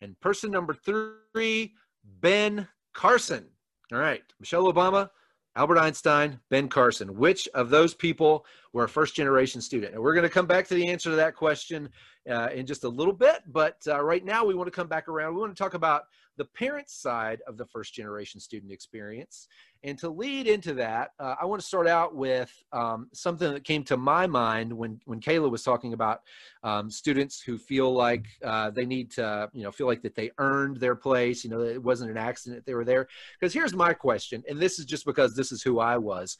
And 0.00 0.18
person 0.20 0.50
number 0.50 0.74
three, 0.74 1.74
Ben 2.20 2.68
Carson. 2.92 3.46
All 3.92 3.98
right, 3.98 4.22
Michelle 4.38 4.72
Obama, 4.72 5.10
Albert 5.56 5.78
Einstein, 5.78 6.38
Ben 6.50 6.68
Carson. 6.68 7.16
Which 7.16 7.48
of 7.54 7.70
those 7.70 7.94
people 7.94 8.44
were 8.72 8.84
a 8.84 8.88
first 8.88 9.16
generation 9.16 9.60
student? 9.60 9.94
And 9.94 10.02
we're 10.02 10.12
going 10.12 10.24
to 10.24 10.28
come 10.28 10.46
back 10.46 10.68
to 10.68 10.74
the 10.74 10.88
answer 10.88 11.10
to 11.10 11.16
that 11.16 11.34
question 11.34 11.88
uh, 12.30 12.48
in 12.52 12.66
just 12.66 12.84
a 12.84 12.88
little 12.88 13.12
bit. 13.12 13.42
But 13.46 13.78
uh, 13.88 14.02
right 14.04 14.24
now, 14.24 14.44
we 14.44 14.54
want 14.54 14.66
to 14.66 14.72
come 14.72 14.88
back 14.88 15.08
around. 15.08 15.34
We 15.34 15.40
want 15.40 15.56
to 15.56 15.62
talk 15.62 15.74
about 15.74 16.02
the 16.36 16.44
parent 16.44 16.88
side 16.90 17.40
of 17.46 17.56
the 17.56 17.66
first 17.66 17.94
generation 17.94 18.40
student 18.40 18.72
experience. 18.72 19.48
And 19.84 19.98
to 19.98 20.08
lead 20.08 20.46
into 20.46 20.74
that, 20.74 21.10
uh, 21.20 21.36
I 21.40 21.44
want 21.44 21.60
to 21.60 21.66
start 21.66 21.86
out 21.86 22.14
with 22.14 22.52
um, 22.72 23.08
something 23.12 23.52
that 23.52 23.64
came 23.64 23.84
to 23.84 23.96
my 23.96 24.26
mind 24.26 24.72
when, 24.72 25.00
when 25.04 25.20
Kayla 25.20 25.50
was 25.50 25.62
talking 25.62 25.92
about 25.92 26.22
um, 26.62 26.90
students 26.90 27.40
who 27.40 27.56
feel 27.56 27.92
like 27.92 28.26
uh, 28.44 28.70
they 28.70 28.84
need 28.84 29.10
to, 29.12 29.48
you 29.52 29.62
know, 29.62 29.70
feel 29.70 29.86
like 29.86 30.02
that 30.02 30.14
they 30.14 30.30
earned 30.38 30.78
their 30.78 30.96
place, 30.96 31.44
you 31.44 31.50
know, 31.50 31.60
it 31.60 31.82
wasn't 31.82 32.10
an 32.10 32.16
accident 32.16 32.64
they 32.66 32.74
were 32.74 32.84
there. 32.84 33.06
Because 33.38 33.54
here's 33.54 33.74
my 33.74 33.92
question, 33.92 34.42
and 34.48 34.58
this 34.58 34.78
is 34.78 34.86
just 34.86 35.04
because 35.04 35.36
this 35.36 35.52
is 35.52 35.62
who 35.62 35.78
I 35.78 35.96
was. 35.96 36.36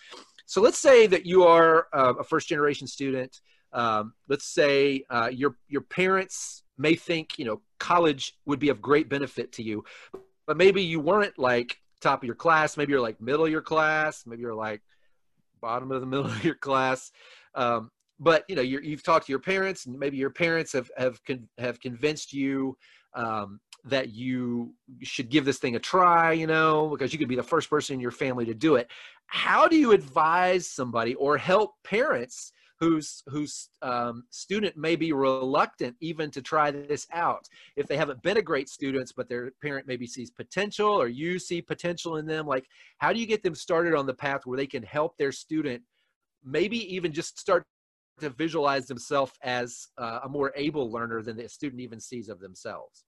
So 0.46 0.60
let's 0.60 0.78
say 0.78 1.06
that 1.06 1.26
you 1.26 1.44
are 1.44 1.88
uh, 1.92 2.14
a 2.18 2.24
first 2.24 2.48
generation 2.48 2.86
student. 2.86 3.40
Um, 3.76 4.14
let's 4.28 4.46
say 4.46 5.04
uh, 5.10 5.30
your 5.32 5.56
your 5.68 5.82
parents 5.82 6.64
may 6.78 6.94
think 6.94 7.38
you 7.38 7.44
know 7.44 7.60
college 7.78 8.36
would 8.46 8.58
be 8.58 8.70
of 8.70 8.80
great 8.80 9.08
benefit 9.08 9.52
to 9.52 9.62
you 9.62 9.84
but 10.46 10.56
maybe 10.56 10.82
you 10.82 11.00
weren't 11.00 11.38
like 11.38 11.78
top 12.00 12.22
of 12.22 12.26
your 12.26 12.36
class. 12.36 12.76
Maybe 12.76 12.92
you're 12.92 13.00
like 13.00 13.20
middle 13.20 13.44
of 13.44 13.50
your 13.50 13.62
class. 13.62 14.24
Maybe 14.26 14.42
you're 14.42 14.54
like 14.54 14.82
bottom 15.60 15.90
of 15.90 16.00
the 16.00 16.06
middle 16.12 16.26
of 16.26 16.44
your 16.44 16.54
class. 16.54 17.10
Um, 17.54 17.90
but 18.18 18.44
you 18.48 18.56
know 18.56 18.62
you 18.62 18.80
have 18.92 19.02
talked 19.02 19.26
to 19.26 19.32
your 19.32 19.40
parents 19.40 19.84
and 19.84 19.98
maybe 19.98 20.16
your 20.16 20.30
parents 20.30 20.72
have 20.72 20.90
have 20.96 21.22
con- 21.24 21.48
have 21.58 21.80
convinced 21.80 22.32
you 22.32 22.76
um, 23.14 23.60
that 23.84 24.08
you 24.08 24.72
should 25.02 25.28
give 25.28 25.44
this 25.44 25.58
thing 25.58 25.76
a 25.76 25.78
try 25.78 26.32
you 26.32 26.46
know 26.46 26.88
because 26.88 27.12
you 27.12 27.18
could 27.18 27.28
be 27.28 27.36
the 27.36 27.42
first 27.42 27.68
person 27.68 27.92
in 27.92 28.00
your 28.00 28.10
family 28.10 28.46
to 28.46 28.54
do 28.54 28.76
it. 28.76 28.90
How 29.26 29.68
do 29.68 29.76
you 29.76 29.92
advise 29.92 30.66
somebody 30.66 31.14
or 31.16 31.36
help 31.36 31.74
parents 31.84 32.52
whose 32.78 33.22
whose 33.28 33.70
um, 33.82 34.24
student 34.30 34.76
may 34.76 34.96
be 34.96 35.12
reluctant 35.12 35.96
even 36.00 36.30
to 36.30 36.42
try 36.42 36.70
this 36.70 37.06
out 37.12 37.46
if 37.76 37.86
they 37.86 37.96
haven't 37.96 38.22
been 38.22 38.36
a 38.36 38.42
great 38.42 38.68
students 38.68 39.12
but 39.12 39.28
their 39.28 39.52
parent 39.62 39.86
maybe 39.86 40.06
sees 40.06 40.30
potential 40.30 40.88
or 40.88 41.08
you 41.08 41.38
see 41.38 41.62
potential 41.62 42.16
in 42.16 42.26
them 42.26 42.46
like 42.46 42.66
how 42.98 43.12
do 43.12 43.18
you 43.18 43.26
get 43.26 43.42
them 43.42 43.54
started 43.54 43.94
on 43.94 44.06
the 44.06 44.14
path 44.14 44.42
where 44.44 44.56
they 44.56 44.66
can 44.66 44.82
help 44.82 45.16
their 45.16 45.32
student 45.32 45.82
maybe 46.44 46.94
even 46.94 47.12
just 47.12 47.38
start 47.38 47.64
to 48.20 48.30
visualize 48.30 48.86
themselves 48.86 49.32
as 49.42 49.88
uh, 49.98 50.20
a 50.24 50.28
more 50.28 50.52
able 50.56 50.90
learner 50.90 51.22
than 51.22 51.36
the 51.36 51.48
student 51.48 51.80
even 51.80 52.00
sees 52.00 52.28
of 52.28 52.40
themselves 52.40 53.04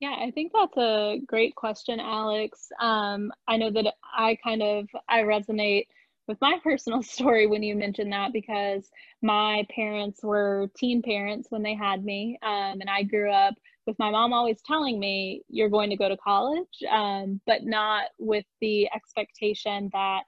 Yeah, 0.00 0.16
I 0.18 0.30
think 0.30 0.52
that's 0.54 0.78
a 0.78 1.18
great 1.26 1.54
question, 1.56 2.00
Alex. 2.00 2.68
Um, 2.80 3.30
I 3.46 3.58
know 3.58 3.70
that 3.70 3.92
I 4.16 4.38
kind 4.42 4.62
of 4.62 4.86
I 5.10 5.20
resonate 5.20 5.88
with 6.30 6.40
my 6.40 6.56
personal 6.62 7.02
story 7.16 7.48
when 7.48 7.62
you 7.62 7.74
mentioned 7.74 8.12
that 8.12 8.32
because 8.32 8.88
my 9.20 9.66
parents 9.74 10.22
were 10.22 10.70
teen 10.76 11.02
parents 11.02 11.48
when 11.50 11.62
they 11.62 11.74
had 11.74 12.04
me 12.04 12.38
um, 12.42 12.80
and 12.80 12.88
i 12.88 13.02
grew 13.02 13.30
up 13.30 13.54
with 13.86 13.98
my 13.98 14.10
mom 14.10 14.32
always 14.32 14.62
telling 14.62 15.00
me 15.00 15.42
you're 15.48 15.68
going 15.68 15.90
to 15.90 15.96
go 15.96 16.08
to 16.08 16.16
college 16.16 16.82
um, 16.88 17.40
but 17.46 17.64
not 17.64 18.04
with 18.18 18.44
the 18.60 18.88
expectation 18.94 19.90
that 19.92 20.22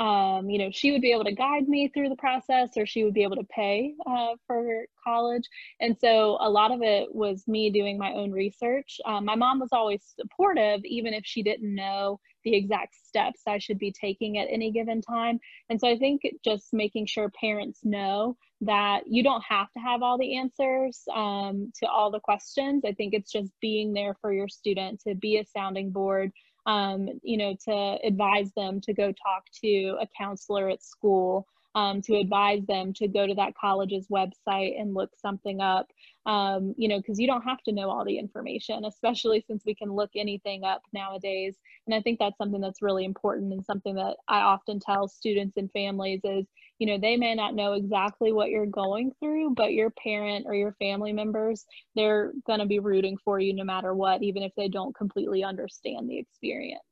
um, 0.00 0.48
you 0.48 0.58
know, 0.58 0.70
she 0.72 0.92
would 0.92 1.02
be 1.02 1.12
able 1.12 1.24
to 1.24 1.34
guide 1.34 1.68
me 1.68 1.88
through 1.88 2.08
the 2.08 2.16
process 2.16 2.70
or 2.78 2.86
she 2.86 3.04
would 3.04 3.12
be 3.12 3.22
able 3.22 3.36
to 3.36 3.44
pay 3.44 3.92
uh, 4.06 4.34
for 4.46 4.86
college. 5.04 5.46
And 5.78 5.94
so 6.00 6.38
a 6.40 6.48
lot 6.48 6.72
of 6.72 6.80
it 6.80 7.14
was 7.14 7.46
me 7.46 7.68
doing 7.68 7.98
my 7.98 8.12
own 8.14 8.32
research. 8.32 8.98
Um, 9.04 9.26
my 9.26 9.34
mom 9.34 9.60
was 9.60 9.68
always 9.72 10.02
supportive, 10.18 10.80
even 10.84 11.12
if 11.12 11.24
she 11.26 11.42
didn't 11.42 11.74
know 11.74 12.18
the 12.44 12.56
exact 12.56 12.94
steps 12.94 13.42
I 13.46 13.58
should 13.58 13.78
be 13.78 13.92
taking 13.92 14.38
at 14.38 14.48
any 14.50 14.70
given 14.70 15.02
time. 15.02 15.38
And 15.68 15.78
so 15.78 15.86
I 15.86 15.98
think 15.98 16.22
just 16.42 16.72
making 16.72 17.04
sure 17.04 17.30
parents 17.38 17.80
know 17.84 18.38
that 18.62 19.02
you 19.06 19.22
don't 19.22 19.44
have 19.46 19.70
to 19.72 19.80
have 19.80 20.02
all 20.02 20.16
the 20.16 20.38
answers 20.38 21.02
um, 21.14 21.72
to 21.76 21.86
all 21.86 22.10
the 22.10 22.20
questions. 22.20 22.84
I 22.86 22.92
think 22.92 23.12
it's 23.12 23.30
just 23.30 23.50
being 23.60 23.92
there 23.92 24.16
for 24.22 24.32
your 24.32 24.48
student 24.48 25.00
to 25.06 25.14
be 25.14 25.36
a 25.36 25.44
sounding 25.44 25.90
board 25.90 26.32
um, 26.66 27.08
you 27.22 27.36
know, 27.36 27.54
to 27.64 27.98
advise 28.04 28.52
them 28.56 28.80
to 28.82 28.92
go 28.92 29.06
talk 29.12 29.44
to 29.62 29.96
a 30.00 30.06
counselor 30.18 30.68
at 30.68 30.82
school, 30.82 31.46
um, 31.74 32.02
to 32.02 32.16
advise 32.16 32.64
them 32.66 32.92
to 32.94 33.08
go 33.08 33.26
to 33.26 33.34
that 33.34 33.54
college's 33.54 34.08
website 34.08 34.80
and 34.80 34.94
look 34.94 35.10
something 35.20 35.60
up, 35.60 35.86
um, 36.26 36.74
you 36.76 36.88
know, 36.88 36.98
because 36.98 37.18
you 37.18 37.26
don't 37.26 37.42
have 37.42 37.62
to 37.62 37.72
know 37.72 37.90
all 37.90 38.04
the 38.04 38.18
information, 38.18 38.84
especially 38.84 39.44
since 39.46 39.62
we 39.64 39.74
can 39.74 39.92
look 39.92 40.10
anything 40.16 40.64
up 40.64 40.82
nowadays. 40.92 41.56
And 41.86 41.94
I 41.94 42.00
think 42.00 42.18
that's 42.18 42.36
something 42.38 42.60
that's 42.60 42.82
really 42.82 43.04
important 43.04 43.52
and 43.52 43.64
something 43.64 43.94
that 43.94 44.16
I 44.26 44.40
often 44.40 44.80
tell 44.80 45.06
students 45.08 45.56
and 45.56 45.70
families 45.72 46.20
is, 46.24 46.46
you 46.78 46.86
know, 46.86 46.98
they 46.98 47.16
may 47.16 47.34
not 47.34 47.54
know 47.54 47.74
exactly 47.74 48.32
what 48.32 48.50
you're 48.50 48.66
going 48.66 49.12
through, 49.20 49.54
but 49.54 49.72
your 49.72 49.90
parent 49.90 50.46
or 50.46 50.54
your 50.54 50.72
family 50.72 51.12
members, 51.12 51.66
they're 51.94 52.32
going 52.46 52.60
to 52.60 52.66
be 52.66 52.80
rooting 52.80 53.16
for 53.24 53.38
you 53.38 53.54
no 53.54 53.64
matter 53.64 53.94
what, 53.94 54.22
even 54.22 54.42
if 54.42 54.52
they 54.56 54.68
don't 54.68 54.94
completely 54.94 55.44
understand 55.44 56.08
the 56.08 56.18
experience. 56.18 56.82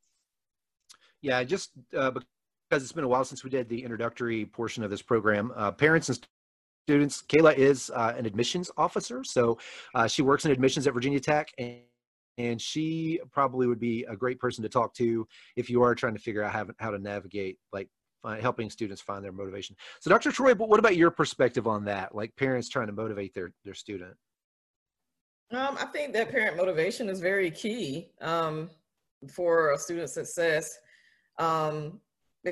Yeah, 1.20 1.42
just 1.42 1.70
uh, 1.96 2.12
because 2.68 2.82
it's 2.82 2.92
been 2.92 3.04
a 3.04 3.08
while 3.08 3.24
since 3.24 3.44
we 3.44 3.50
did 3.50 3.68
the 3.68 3.82
introductory 3.82 4.44
portion 4.44 4.82
of 4.82 4.90
this 4.90 5.02
program, 5.02 5.52
uh, 5.56 5.70
parents 5.70 6.08
and 6.08 6.18
students, 6.86 7.22
Kayla 7.22 7.56
is 7.56 7.90
uh, 7.94 8.14
an 8.16 8.26
admissions 8.26 8.70
officer. 8.76 9.24
So 9.24 9.58
uh, 9.94 10.06
she 10.06 10.22
works 10.22 10.44
in 10.44 10.50
admissions 10.50 10.86
at 10.86 10.94
Virginia 10.94 11.20
Tech 11.20 11.50
and 11.58 11.78
and 12.38 12.62
she 12.62 13.18
probably 13.32 13.66
would 13.66 13.80
be 13.80 14.04
a 14.04 14.14
great 14.14 14.38
person 14.38 14.62
to 14.62 14.68
talk 14.68 14.94
to 14.94 15.26
if 15.56 15.68
you 15.68 15.82
are 15.82 15.92
trying 15.92 16.14
to 16.14 16.20
figure 16.20 16.44
out 16.44 16.52
how, 16.52 16.66
how 16.78 16.90
to 16.92 16.98
navigate 16.98 17.58
like 17.72 17.88
helping 18.40 18.70
students 18.70 19.00
find 19.00 19.24
their 19.24 19.32
motivation 19.32 19.74
so 20.00 20.10
dr 20.10 20.30
troy 20.32 20.54
but 20.54 20.68
what 20.68 20.78
about 20.78 20.96
your 20.96 21.10
perspective 21.10 21.66
on 21.66 21.84
that 21.84 22.14
like 22.14 22.34
parents 22.36 22.68
trying 22.68 22.86
to 22.86 22.92
motivate 22.92 23.32
their 23.34 23.52
their 23.64 23.74
student 23.74 24.14
um, 25.50 25.76
i 25.80 25.86
think 25.86 26.12
that 26.12 26.30
parent 26.30 26.56
motivation 26.56 27.08
is 27.08 27.20
very 27.20 27.50
key 27.50 28.10
um, 28.20 28.68
for 29.32 29.72
a 29.72 29.78
student 29.78 30.10
success 30.10 30.78
um, 31.38 31.98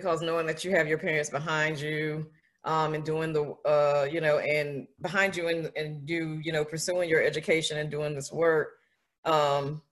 because 0.00 0.22
knowing 0.22 0.46
that 0.46 0.64
you 0.64 0.70
have 0.70 0.88
your 0.88 0.98
parents 0.98 1.30
behind 1.30 1.80
you 1.80 2.26
um, 2.64 2.94
and 2.94 3.04
doing 3.04 3.32
the 3.32 3.54
uh, 3.64 4.06
you 4.10 4.20
know 4.20 4.38
and 4.38 4.86
behind 5.02 5.36
you 5.36 5.48
and, 5.48 5.70
and 5.76 6.06
do 6.06 6.40
you 6.42 6.52
know 6.52 6.64
pursuing 6.64 7.08
your 7.08 7.22
education 7.22 7.78
and 7.78 7.90
doing 7.90 8.14
this 8.14 8.32
work 8.32 8.78
um, 9.24 9.82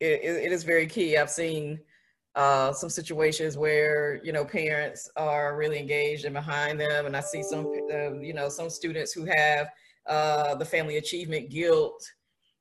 it, 0.00 0.20
it 0.22 0.52
is 0.52 0.64
very 0.64 0.86
key. 0.86 1.16
I've 1.16 1.30
seen 1.30 1.78
uh, 2.34 2.72
some 2.72 2.90
situations 2.90 3.56
where 3.56 4.20
you 4.22 4.32
know 4.32 4.44
parents 4.44 5.10
are 5.16 5.56
really 5.56 5.78
engaged 5.78 6.24
and 6.26 6.34
behind 6.34 6.78
them 6.78 7.06
and 7.06 7.16
i 7.16 7.20
see 7.20 7.42
some 7.42 7.64
uh, 7.90 8.12
you 8.18 8.34
know 8.34 8.50
some 8.50 8.68
students 8.68 9.10
who 9.10 9.24
have 9.24 9.68
uh, 10.06 10.54
the 10.54 10.64
family 10.64 10.98
achievement 10.98 11.48
guilt 11.48 12.04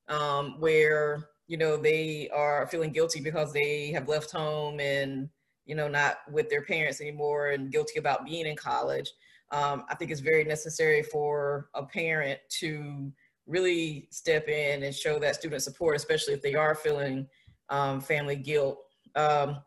um, 0.07 0.55
where 0.61 1.27
you 1.47 1.57
know 1.57 1.75
they 1.75 2.29
are 2.33 2.65
feeling 2.67 2.93
guilty 2.93 3.19
because 3.19 3.51
they 3.51 3.91
have 3.91 4.07
left 4.07 4.31
home 4.31 4.79
and 4.79 5.29
you 5.65 5.75
know, 5.75 5.88
not 5.88 6.17
with 6.31 6.50
their 6.50 6.62
parents 6.62 7.01
anymore 7.01 7.50
and 7.50 7.72
guilty 7.72 8.00
about 8.00 8.25
being 8.25 8.45
in 8.45 8.55
college. 8.55 9.12
Um, 9.51 9.84
I 9.89 9.95
think 9.95 10.12
it's 10.12 10.22
very 10.22 10.43
necessary 10.43 11.03
for 11.03 11.69
a 11.74 11.84
parent 11.84 12.39
to 12.60 13.12
really 13.48 14.07
step 14.12 14.48
in 14.48 14.84
and 14.84 14.93
show 14.93 15.19
that 15.19 15.36
student 15.36 15.62
support, 15.62 15.95
especially 15.95 16.34
if 16.34 16.41
they 16.41 16.55
are 16.55 16.75
feeling 16.75 17.27
um, 17.69 18.01
family 18.01 18.36
guilt. 18.36 18.79
Um, 19.15 19.57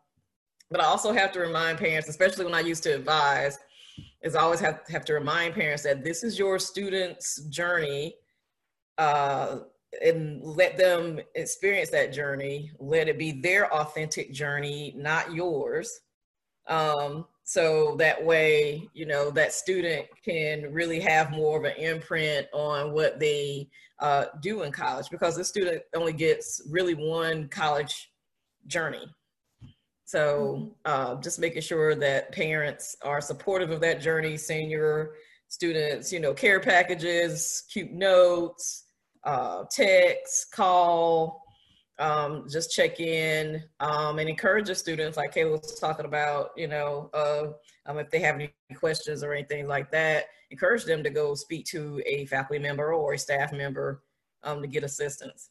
but 0.69 0.81
I 0.81 0.85
also 0.85 1.11
have 1.11 1.31
to 1.33 1.39
remind 1.39 1.79
parents, 1.79 2.09
especially 2.09 2.45
when 2.45 2.53
I 2.53 2.59
used 2.59 2.83
to 2.83 2.95
advise, 2.95 3.57
is 4.21 4.35
I 4.35 4.41
always 4.41 4.59
have, 4.59 4.81
have 4.89 5.05
to 5.05 5.13
remind 5.13 5.53
parents 5.53 5.83
that 5.83 6.03
this 6.03 6.23
is 6.23 6.37
your 6.37 6.59
student's 6.59 7.43
journey. 7.45 8.15
Uh, 8.97 9.59
and 10.03 10.41
let 10.43 10.77
them 10.77 11.19
experience 11.35 11.89
that 11.89 12.13
journey. 12.13 12.71
Let 12.79 13.07
it 13.07 13.17
be 13.17 13.31
their 13.31 13.73
authentic 13.73 14.33
journey, 14.33 14.93
not 14.97 15.33
yours. 15.33 16.01
Um, 16.67 17.25
so 17.43 17.95
that 17.97 18.23
way, 18.23 18.87
you 18.93 19.07
know, 19.07 19.31
that 19.31 19.53
student 19.53 20.05
can 20.23 20.71
really 20.71 20.99
have 20.99 21.31
more 21.31 21.57
of 21.57 21.63
an 21.65 21.77
imprint 21.77 22.47
on 22.53 22.93
what 22.93 23.19
they 23.19 23.69
uh, 23.99 24.25
do 24.41 24.61
in 24.61 24.71
college 24.71 25.09
because 25.09 25.35
the 25.35 25.43
student 25.43 25.81
only 25.95 26.13
gets 26.13 26.61
really 26.69 26.93
one 26.93 27.47
college 27.49 28.11
journey. 28.67 29.05
So 30.05 30.75
uh, 30.85 31.15
just 31.15 31.39
making 31.39 31.61
sure 31.63 31.95
that 31.95 32.31
parents 32.31 32.95
are 33.03 33.21
supportive 33.21 33.71
of 33.71 33.81
that 33.81 34.01
journey, 34.01 34.37
senior 34.37 35.13
students, 35.47 36.13
you 36.13 36.19
know, 36.19 36.33
care 36.33 36.59
packages, 36.59 37.63
cute 37.71 37.91
notes, 37.91 38.85
uh, 39.23 39.63
text, 39.69 40.51
call, 40.51 41.43
um, 41.99 42.45
just 42.49 42.71
check 42.71 42.99
in 42.99 43.61
um, 43.81 44.19
and 44.19 44.29
encourage 44.29 44.67
the 44.67 44.75
students, 44.75 45.17
like 45.17 45.33
Kayla 45.33 45.61
was 45.61 45.79
talking 45.79 46.05
about, 46.05 46.51
you 46.55 46.67
know, 46.67 47.09
uh, 47.13 47.47
um, 47.85 47.99
if 47.99 48.09
they 48.09 48.19
have 48.19 48.35
any 48.35 48.53
questions 48.75 49.21
or 49.21 49.33
anything 49.33 49.67
like 49.67 49.91
that, 49.91 50.25
encourage 50.49 50.85
them 50.85 51.03
to 51.03 51.09
go 51.09 51.35
speak 51.35 51.65
to 51.65 52.01
a 52.05 52.25
faculty 52.25 52.61
member 52.61 52.93
or 52.93 53.13
a 53.13 53.17
staff 53.17 53.51
member 53.51 54.01
um, 54.43 54.61
to 54.61 54.67
get 54.67 54.83
assistance. 54.83 55.49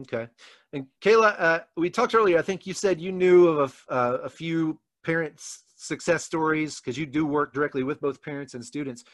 Okay. 0.00 0.28
And 0.72 0.86
Kayla, 1.02 1.34
uh, 1.38 1.60
we 1.76 1.90
talked 1.90 2.14
earlier, 2.14 2.38
I 2.38 2.42
think 2.42 2.66
you 2.66 2.74
said 2.74 3.00
you 3.00 3.12
knew 3.12 3.48
of 3.48 3.84
a, 3.88 3.92
uh, 3.92 4.18
a 4.24 4.28
few 4.28 4.80
parents' 5.04 5.64
success 5.76 6.24
stories 6.24 6.80
because 6.80 6.96
you 6.96 7.06
do 7.06 7.26
work 7.26 7.52
directly 7.52 7.82
with 7.82 8.00
both 8.00 8.22
parents 8.22 8.54
and 8.54 8.64
students. 8.64 9.04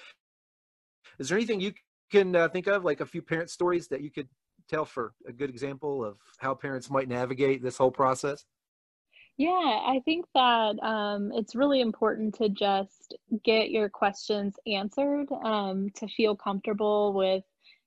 Is 1.19 1.29
there 1.29 1.39
anything 1.39 1.61
you 1.61 1.73
can 2.13 2.37
uh, 2.37 2.49
think 2.49 2.67
of, 2.69 2.85
like 2.85 3.01
a 3.01 3.07
few 3.07 3.23
parent 3.23 3.51
stories 3.51 3.89
that 3.89 4.03
you 4.03 4.11
could 4.11 4.29
tell 4.69 4.85
for 4.85 5.15
a 5.27 5.33
good 5.33 5.51
example 5.51 6.05
of 6.05 6.19
how 6.39 6.55
parents 6.55 6.91
might 6.91 7.09
navigate 7.09 7.63
this 7.63 7.77
whole 7.77 7.91
process? 7.91 8.45
Yeah, 9.39 9.49
I 9.49 10.01
think 10.05 10.27
that 10.35 10.79
um, 10.83 11.33
it's 11.33 11.55
really 11.55 11.81
important 11.81 12.35
to 12.37 12.51
just 12.51 13.15
get 13.45 13.71
your 13.71 13.89
questions 13.89 14.55
answered 14.67 15.29
um, 15.43 15.89
to 15.97 16.07
feel 16.07 16.37
comfortable 16.37 17.15
with, 17.15 17.43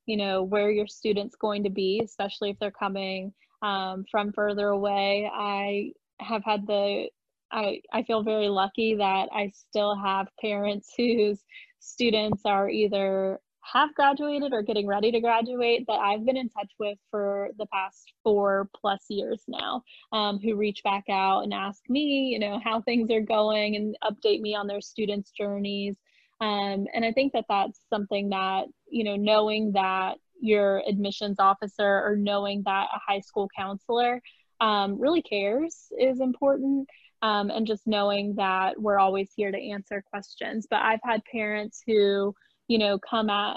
you 0.06 0.16
know, 0.16 0.42
where 0.42 0.70
your 0.70 0.88
student's 0.88 1.36
going 1.36 1.62
to 1.62 1.70
be, 1.70 2.02
especially 2.04 2.50
if 2.50 2.58
they're 2.58 2.72
coming 2.72 3.32
um, 3.62 4.04
from 4.10 4.32
further 4.32 4.68
away. 4.68 5.30
I 5.32 5.92
have 6.18 6.42
had 6.44 6.66
the, 6.66 7.08
I, 7.52 7.80
I 7.92 8.02
feel 8.02 8.24
very 8.24 8.48
lucky 8.48 8.96
that 8.96 9.28
I 9.32 9.52
still 9.54 9.96
have 9.96 10.26
parents 10.40 10.92
whose 10.96 11.44
students 11.78 12.42
are 12.44 12.68
either 12.68 13.40
have 13.72 13.94
graduated 13.94 14.52
or 14.52 14.62
getting 14.62 14.86
ready 14.86 15.10
to 15.10 15.20
graduate 15.20 15.84
that 15.88 15.98
I've 15.98 16.24
been 16.24 16.36
in 16.36 16.48
touch 16.48 16.70
with 16.78 16.98
for 17.10 17.50
the 17.58 17.66
past 17.66 18.12
four 18.22 18.68
plus 18.80 19.04
years 19.08 19.42
now, 19.48 19.82
um, 20.12 20.38
who 20.38 20.54
reach 20.54 20.82
back 20.84 21.04
out 21.10 21.40
and 21.40 21.52
ask 21.52 21.82
me, 21.88 22.30
you 22.32 22.38
know, 22.38 22.60
how 22.62 22.80
things 22.80 23.10
are 23.10 23.20
going 23.20 23.76
and 23.76 23.96
update 24.04 24.40
me 24.40 24.54
on 24.54 24.66
their 24.66 24.80
students' 24.80 25.30
journeys. 25.30 25.96
Um, 26.40 26.86
and 26.94 27.04
I 27.04 27.12
think 27.12 27.32
that 27.32 27.46
that's 27.48 27.80
something 27.90 28.28
that, 28.28 28.66
you 28.88 29.04
know, 29.04 29.16
knowing 29.16 29.72
that 29.72 30.18
your 30.40 30.82
admissions 30.86 31.40
officer 31.40 32.02
or 32.04 32.14
knowing 32.16 32.62
that 32.66 32.88
a 32.94 33.00
high 33.04 33.20
school 33.20 33.48
counselor 33.56 34.20
um, 34.60 35.00
really 35.00 35.22
cares 35.22 35.86
is 35.98 36.20
important. 36.20 36.88
Um, 37.22 37.50
and 37.50 37.66
just 37.66 37.86
knowing 37.86 38.34
that 38.34 38.78
we're 38.78 38.98
always 38.98 39.30
here 39.34 39.50
to 39.50 39.70
answer 39.70 40.04
questions. 40.10 40.66
But 40.68 40.82
I've 40.82 41.00
had 41.02 41.22
parents 41.24 41.82
who, 41.86 42.34
you 42.68 42.78
know 42.78 42.98
come 42.98 43.30
at 43.30 43.56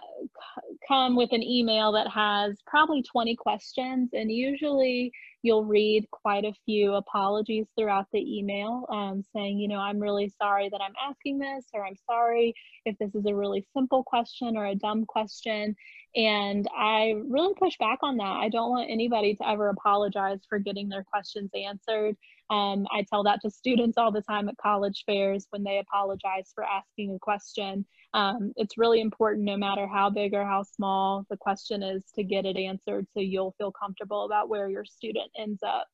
come 0.87 1.15
with 1.15 1.31
an 1.31 1.43
email 1.43 1.91
that 1.91 2.07
has 2.07 2.57
probably 2.65 3.03
20 3.03 3.35
questions 3.35 4.09
and 4.13 4.31
usually 4.31 5.11
you'll 5.41 5.65
read 5.65 6.05
quite 6.11 6.43
a 6.43 6.53
few 6.65 6.93
apologies 6.93 7.65
throughout 7.77 8.05
the 8.11 8.37
email 8.37 8.85
um, 8.91 9.23
saying 9.33 9.57
you 9.57 9.67
know 9.67 9.79
i'm 9.79 9.99
really 9.99 10.31
sorry 10.41 10.69
that 10.69 10.81
i'm 10.81 10.93
asking 11.09 11.39
this 11.39 11.65
or 11.73 11.85
i'm 11.85 11.95
sorry 12.09 12.53
if 12.85 12.97
this 12.97 13.13
is 13.15 13.25
a 13.25 13.35
really 13.35 13.65
simple 13.75 14.03
question 14.03 14.55
or 14.55 14.67
a 14.67 14.75
dumb 14.75 15.05
question 15.05 15.75
and 16.15 16.67
i 16.77 17.13
really 17.27 17.53
push 17.59 17.77
back 17.79 17.99
on 18.01 18.17
that 18.17 18.37
i 18.37 18.49
don't 18.49 18.69
want 18.69 18.89
anybody 18.89 19.35
to 19.35 19.47
ever 19.47 19.69
apologize 19.69 20.39
for 20.47 20.59
getting 20.59 20.89
their 20.89 21.03
questions 21.03 21.49
answered 21.53 22.15
um, 22.49 22.87
I 22.91 23.05
tell 23.07 23.23
that 23.23 23.41
to 23.41 23.51
students 23.51 23.97
all 23.97 24.11
the 24.11 24.23
time 24.23 24.49
at 24.49 24.57
college 24.57 25.03
fairs 25.05 25.45
when 25.51 25.63
they 25.63 25.77
apologize 25.77 26.51
for 26.55 26.63
asking 26.63 27.13
a 27.13 27.19
question. 27.19 27.85
Um, 28.13 28.53
it's 28.55 28.77
really 28.77 29.01
important, 29.01 29.45
no 29.45 29.55
matter 29.55 29.87
how 29.87 30.09
big 30.09 30.33
or 30.33 30.43
how 30.43 30.63
small 30.63 31.25
the 31.29 31.37
question 31.37 31.83
is, 31.83 32.03
to 32.15 32.23
get 32.23 32.45
it 32.45 32.57
answered 32.57 33.05
so 33.13 33.19
you'll 33.19 33.53
feel 33.57 33.71
comfortable 33.71 34.25
about 34.25 34.49
where 34.49 34.69
your 34.69 34.85
student 34.85 35.29
ends 35.37 35.61
up. 35.63 35.85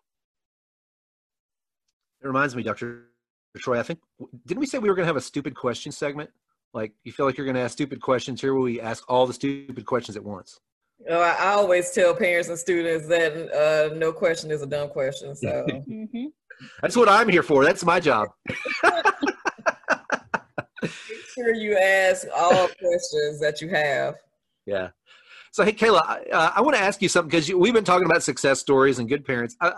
It 2.23 2.27
reminds 2.27 2.55
me, 2.55 2.63
Dr. 2.63 3.07
Troy, 3.57 3.79
I 3.79 3.83
think, 3.83 3.99
didn't 4.45 4.59
we 4.59 4.65
say 4.65 4.77
we 4.79 4.89
were 4.89 4.95
going 4.95 5.03
to 5.03 5.07
have 5.07 5.17
a 5.17 5.21
stupid 5.21 5.55
question 5.55 5.91
segment? 5.91 6.29
Like, 6.73 6.93
you 7.03 7.11
feel 7.11 7.25
like 7.25 7.37
you're 7.37 7.45
going 7.45 7.55
to 7.55 7.61
ask 7.61 7.73
stupid 7.73 8.01
questions 8.01 8.41
here 8.41 8.53
where 8.53 8.63
we 8.63 8.81
ask 8.81 9.03
all 9.09 9.27
the 9.27 9.33
stupid 9.33 9.85
questions 9.85 10.17
at 10.17 10.23
once? 10.23 10.59
Oh, 11.09 11.21
I, 11.21 11.31
I 11.31 11.49
always 11.51 11.91
tell 11.91 12.15
parents 12.15 12.49
and 12.49 12.57
students 12.57 13.07
that 13.07 13.33
uh, 13.51 13.93
no 13.95 14.11
question 14.13 14.51
is 14.51 14.61
a 14.61 14.65
dumb 14.65 14.89
question. 14.89 15.35
So. 15.35 15.47
mm-hmm. 15.69 16.25
That's 16.81 16.95
what 16.95 17.09
I'm 17.09 17.27
here 17.29 17.43
for. 17.43 17.65
That's 17.65 17.83
my 17.83 17.99
job. 17.99 18.29
Sure 21.35 21.53
you 21.53 21.77
ask 21.77 22.27
all 22.35 22.67
questions 22.79 23.39
that 23.41 23.61
you 23.61 23.69
have. 23.69 24.15
Yeah. 24.65 24.89
So, 25.51 25.63
hey, 25.63 25.73
Kayla, 25.73 26.33
uh, 26.33 26.51
I 26.55 26.61
want 26.61 26.75
to 26.75 26.81
ask 26.81 27.01
you 27.01 27.09
something 27.09 27.29
because 27.29 27.53
we've 27.53 27.73
been 27.73 27.83
talking 27.83 28.05
about 28.05 28.23
success 28.23 28.59
stories 28.59 28.99
and 28.99 29.07
good 29.07 29.25
parents. 29.25 29.55
I, 29.61 29.73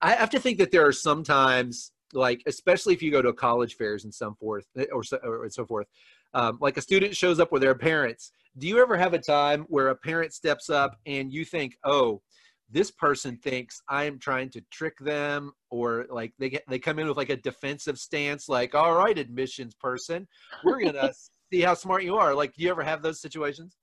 I 0.00 0.12
have 0.14 0.30
to 0.30 0.40
think 0.40 0.58
that 0.58 0.70
there 0.70 0.86
are 0.86 0.92
sometimes, 0.92 1.92
like, 2.12 2.42
especially 2.46 2.94
if 2.94 3.02
you 3.02 3.10
go 3.10 3.22
to 3.22 3.32
college 3.32 3.76
fairs 3.76 4.04
and 4.04 4.14
so 4.14 4.34
forth, 4.40 4.66
eh, 4.76 4.86
or 4.92 5.04
so, 5.04 5.18
or 5.18 5.48
so 5.50 5.66
forth, 5.66 5.86
um, 6.34 6.58
like 6.60 6.76
a 6.76 6.80
student 6.80 7.14
shows 7.14 7.38
up 7.38 7.52
with 7.52 7.62
their 7.62 7.74
parents. 7.74 8.32
Do 8.58 8.66
you 8.66 8.80
ever 8.80 8.96
have 8.96 9.14
a 9.14 9.18
time 9.18 9.64
where 9.68 9.88
a 9.88 9.96
parent 9.96 10.32
steps 10.32 10.70
up 10.70 10.96
and 11.06 11.32
you 11.32 11.44
think, 11.44 11.76
oh, 11.84 12.20
this 12.68 12.90
person 12.90 13.36
thinks 13.36 13.82
I'm 13.88 14.18
trying 14.18 14.50
to 14.50 14.62
trick 14.70 14.98
them 14.98 15.52
or 15.70 16.06
like 16.10 16.32
they 16.38 16.50
get 16.50 16.64
they 16.68 16.78
come 16.78 16.98
in 16.98 17.08
with 17.08 17.16
like 17.16 17.30
a 17.30 17.36
defensive 17.36 17.98
stance 17.98 18.48
like 18.48 18.74
all 18.74 18.94
right 18.94 19.18
admissions 19.18 19.74
person. 19.74 20.26
We're 20.64 20.80
to 20.80 21.12
see 21.52 21.60
how 21.60 21.74
smart 21.74 22.04
you 22.04 22.16
are. 22.16 22.34
Like 22.34 22.54
do 22.54 22.62
you 22.62 22.70
ever 22.70 22.82
have 22.82 23.02
those 23.02 23.20
situations? 23.20 23.76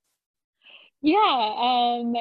Yeah 1.02 1.54
um 1.58 2.16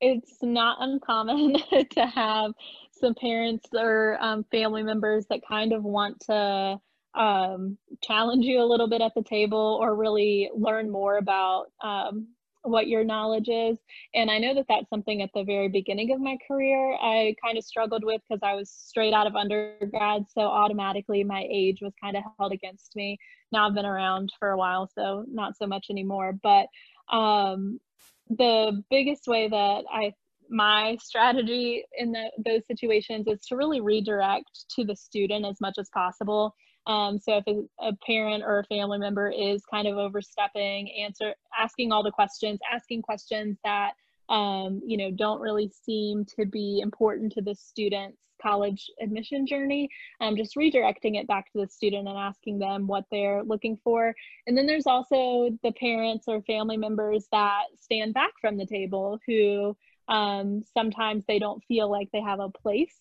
it's 0.00 0.38
not 0.42 0.78
uncommon 0.80 1.56
to 1.90 2.06
have 2.06 2.52
some 2.92 3.14
parents 3.14 3.68
or 3.74 4.18
um, 4.20 4.44
family 4.50 4.82
members 4.82 5.26
that 5.30 5.40
kind 5.46 5.72
of 5.72 5.84
want 5.84 6.20
to 6.20 6.78
um, 7.14 7.76
challenge 8.02 8.44
you 8.44 8.62
a 8.62 8.64
little 8.64 8.88
bit 8.88 9.02
at 9.02 9.12
the 9.14 9.22
table 9.22 9.78
or 9.80 9.96
really 9.96 10.50
learn 10.54 10.90
more 10.90 11.18
about 11.18 11.66
um, 11.82 12.28
what 12.62 12.88
your 12.88 13.04
knowledge 13.04 13.48
is. 13.48 13.78
And 14.14 14.30
I 14.30 14.38
know 14.38 14.54
that 14.54 14.66
that's 14.68 14.88
something 14.90 15.22
at 15.22 15.30
the 15.34 15.44
very 15.44 15.68
beginning 15.68 16.12
of 16.12 16.20
my 16.20 16.36
career 16.46 16.94
I 17.00 17.34
kind 17.42 17.56
of 17.56 17.64
struggled 17.64 18.04
with 18.04 18.20
because 18.28 18.42
I 18.42 18.54
was 18.54 18.70
straight 18.70 19.14
out 19.14 19.26
of 19.26 19.36
undergrad. 19.36 20.24
So 20.28 20.42
automatically 20.42 21.24
my 21.24 21.46
age 21.50 21.78
was 21.80 21.92
kind 22.02 22.16
of 22.16 22.24
held 22.38 22.52
against 22.52 22.94
me. 22.96 23.18
Now 23.52 23.66
I've 23.66 23.74
been 23.74 23.86
around 23.86 24.32
for 24.38 24.50
a 24.50 24.58
while, 24.58 24.88
so 24.92 25.24
not 25.30 25.56
so 25.56 25.66
much 25.66 25.86
anymore. 25.90 26.34
But 26.42 26.66
um, 27.10 27.80
the 28.28 28.82
biggest 28.90 29.26
way 29.26 29.48
that 29.48 29.84
I 29.92 30.12
my 30.52 30.96
strategy 31.00 31.84
in 31.96 32.10
the, 32.10 32.28
those 32.44 32.66
situations 32.66 33.28
is 33.28 33.40
to 33.46 33.56
really 33.56 33.80
redirect 33.80 34.64
to 34.68 34.84
the 34.84 34.96
student 34.96 35.46
as 35.46 35.60
much 35.60 35.76
as 35.78 35.88
possible 35.90 36.54
um, 36.90 37.20
so 37.20 37.36
if 37.36 37.46
a, 37.46 37.88
a, 37.88 37.92
parent 38.04 38.42
or 38.42 38.58
a 38.58 38.64
family 38.64 38.98
member 38.98 39.30
is 39.30 39.62
kind 39.70 39.86
of 39.86 39.96
overstepping, 39.96 40.90
answer 40.90 41.34
asking 41.56 41.92
all 41.92 42.02
the 42.02 42.10
questions, 42.10 42.58
asking 42.70 43.02
questions 43.02 43.58
that 43.62 43.92
um, 44.28 44.80
you 44.84 44.96
know 44.96 45.12
don't 45.12 45.40
really 45.40 45.70
seem 45.84 46.24
to 46.36 46.46
be 46.46 46.80
important 46.82 47.30
to 47.32 47.42
the 47.42 47.54
student's 47.54 48.18
college 48.42 48.90
admission 49.00 49.46
journey, 49.46 49.88
um, 50.20 50.36
just 50.36 50.56
redirecting 50.56 51.16
it 51.16 51.28
back 51.28 51.52
to 51.52 51.60
the 51.60 51.68
student 51.68 52.08
and 52.08 52.18
asking 52.18 52.58
them 52.58 52.88
what 52.88 53.04
they're 53.12 53.44
looking 53.44 53.78
for. 53.84 54.12
And 54.48 54.58
then 54.58 54.66
there's 54.66 54.86
also 54.86 55.56
the 55.62 55.72
parents 55.72 56.24
or 56.26 56.42
family 56.42 56.76
members 56.76 57.28
that 57.30 57.64
stand 57.78 58.14
back 58.14 58.32
from 58.40 58.56
the 58.56 58.66
table 58.66 59.20
who 59.28 59.76
um, 60.08 60.64
sometimes 60.74 61.24
they 61.28 61.38
don't 61.38 61.62
feel 61.68 61.88
like 61.88 62.08
they 62.12 62.22
have 62.22 62.40
a 62.40 62.48
place 62.48 62.96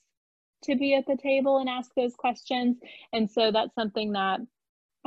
to 0.63 0.75
be 0.75 0.95
at 0.95 1.05
the 1.05 1.17
table 1.17 1.59
and 1.59 1.69
ask 1.69 1.91
those 1.95 2.15
questions. 2.15 2.77
And 3.13 3.29
so 3.29 3.51
that's 3.51 3.75
something 3.75 4.11
that 4.13 4.41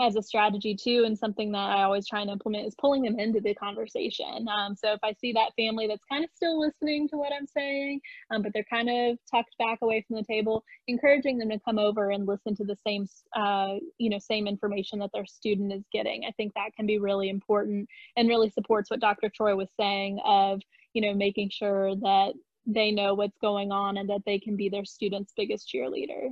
as 0.00 0.16
a 0.16 0.22
strategy 0.22 0.74
too 0.74 1.04
and 1.06 1.18
something 1.18 1.52
that 1.52 1.70
i 1.70 1.82
always 1.82 2.08
try 2.08 2.20
and 2.20 2.30
implement 2.30 2.66
is 2.66 2.74
pulling 2.76 3.02
them 3.02 3.18
into 3.18 3.40
the 3.40 3.54
conversation 3.54 4.46
um, 4.48 4.74
so 4.74 4.92
if 4.92 5.00
i 5.02 5.12
see 5.12 5.32
that 5.32 5.52
family 5.56 5.86
that's 5.86 6.04
kind 6.10 6.24
of 6.24 6.30
still 6.34 6.58
listening 6.58 7.06
to 7.08 7.16
what 7.16 7.32
i'm 7.32 7.46
saying 7.46 8.00
um, 8.30 8.42
but 8.42 8.52
they're 8.54 8.64
kind 8.70 8.88
of 8.88 9.18
tucked 9.30 9.56
back 9.58 9.78
away 9.82 10.02
from 10.06 10.16
the 10.16 10.24
table 10.24 10.64
encouraging 10.88 11.38
them 11.38 11.50
to 11.50 11.58
come 11.60 11.78
over 11.78 12.10
and 12.10 12.26
listen 12.26 12.54
to 12.54 12.64
the 12.64 12.76
same 12.86 13.06
uh, 13.36 13.74
you 13.98 14.08
know 14.08 14.18
same 14.18 14.46
information 14.46 14.98
that 14.98 15.10
their 15.12 15.26
student 15.26 15.72
is 15.72 15.84
getting 15.92 16.24
i 16.24 16.30
think 16.32 16.52
that 16.54 16.74
can 16.74 16.86
be 16.86 16.98
really 16.98 17.28
important 17.28 17.86
and 18.16 18.28
really 18.28 18.50
supports 18.50 18.90
what 18.90 19.00
dr 19.00 19.30
troy 19.34 19.54
was 19.54 19.68
saying 19.78 20.18
of 20.24 20.60
you 20.94 21.02
know 21.02 21.12
making 21.12 21.50
sure 21.50 21.94
that 21.96 22.32
they 22.66 22.90
know 22.90 23.14
what's 23.14 23.37
going 23.40 23.72
on 23.72 23.96
and 23.96 24.09
that 24.09 24.22
they 24.25 24.38
can 24.38 24.57
be 24.57 24.68
their 24.68 24.85
students' 24.85 25.33
biggest 25.37 25.68
cheerleader. 25.72 26.31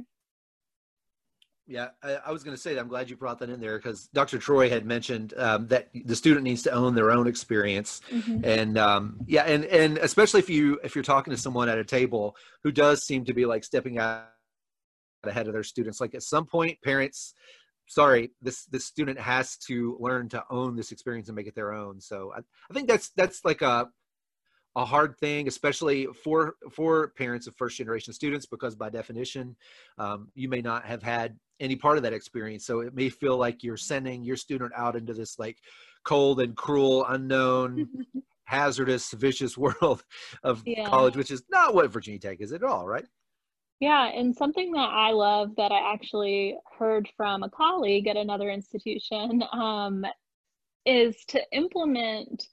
Yeah, 1.71 1.91
I, 2.03 2.19
I 2.27 2.33
was 2.33 2.43
going 2.43 2.57
to 2.57 2.61
say 2.61 2.75
that. 2.75 2.81
I'm 2.81 2.89
glad 2.89 3.09
you 3.09 3.17
brought 3.17 3.39
that 3.39 3.49
in 3.49 3.61
there 3.61 3.79
because 3.79 4.09
Dr. 4.09 4.39
Troy 4.39 4.69
had 4.69 4.85
mentioned 4.85 5.35
um, 5.37 5.69
that 5.69 5.89
the 6.05 6.17
student 6.17 6.43
needs 6.43 6.65
to 6.65 6.73
own 6.73 6.97
their 6.97 7.13
own 7.13 7.29
experience, 7.29 8.01
mm-hmm. 8.11 8.45
and 8.45 8.77
um, 8.77 9.21
yeah, 9.29 9.43
and 9.43 9.65
and 9.67 9.97
especially 9.99 10.41
if 10.41 10.51
you 10.51 10.81
if 10.83 10.97
you're 10.97 11.05
talking 11.05 11.31
to 11.31 11.37
someone 11.37 11.69
at 11.69 11.79
a 11.79 11.85
table 11.85 12.35
who 12.65 12.73
does 12.73 13.05
seem 13.05 13.25
to 13.27 13.33
be 13.33 13.47
like 13.47 13.63
stepping 13.63 13.99
out 13.99 14.25
ahead 15.23 15.47
of 15.47 15.53
their 15.53 15.63
students, 15.63 16.01
like 16.01 16.17
at 16.17 16.25
some 16.25 16.45
point, 16.45 16.77
parents, 16.83 17.35
sorry, 17.87 18.33
this 18.43 18.65
this 18.65 18.85
student 18.85 19.21
has 19.21 19.57
to 19.69 19.97
learn 20.01 20.29
to 20.31 20.43
own 20.51 20.75
this 20.75 20.91
experience 20.91 21.29
and 21.29 21.37
make 21.37 21.47
it 21.47 21.55
their 21.55 21.73
own. 21.73 22.01
So 22.01 22.33
I, 22.35 22.41
I 22.69 22.75
think 22.75 22.89
that's 22.89 23.11
that's 23.11 23.45
like 23.45 23.63
a 23.63 23.89
a 24.77 24.85
hard 24.85 25.17
thing, 25.19 25.49
especially 25.49 26.07
for 26.25 26.55
for 26.71 27.09
parents 27.17 27.47
of 27.47 27.57
first 27.57 27.77
generation 27.77 28.13
students, 28.13 28.47
because 28.47 28.75
by 28.75 28.89
definition, 28.89 29.57
um, 29.99 30.29
you 30.35 30.49
may 30.49 30.61
not 30.61 30.85
have 30.85 31.03
had 31.03 31.37
any 31.59 31.77
part 31.77 31.97
of 31.97 32.03
that 32.03 32.13
experience. 32.13 32.65
So 32.65 32.81
it 32.81 32.95
may 32.95 33.09
feel 33.09 33.37
like 33.37 33.63
you're 33.63 33.77
sending 33.77 34.23
your 34.25 34.37
student 34.37 34.73
out 34.77 34.97
into 34.97 35.13
this 35.13 35.39
like 35.39 35.59
cold 36.05 36.41
and 36.41 36.57
cruel, 36.57 37.05
unknown, 37.09 37.89
hazardous, 38.45 39.13
vicious 39.13 39.57
world 39.59 40.03
of 40.43 40.63
yeah. 40.67 40.89
college, 40.89 41.17
which 41.17 41.31
is 41.31 41.43
not 41.51 41.75
what 41.75 41.93
Virginia 41.93 42.21
Tech 42.21 42.41
is 42.41 42.53
at 42.53 42.63
all, 42.63 42.87
right? 42.87 43.07
Yeah, 43.81 44.09
and 44.09 44.37
something 44.37 44.73
that 44.73 44.91
I 44.91 45.13
love 45.13 45.57
that 45.57 45.73
I 45.73 45.93
actually 45.93 46.57
heard 46.79 47.09
from 47.17 47.43
a 47.43 47.49
colleague 47.49 48.09
at 48.09 48.17
another 48.17 48.51
institution 48.51 49.43
um, 49.53 50.05
is 50.85 51.25
to 51.29 51.41
implement 51.53 52.47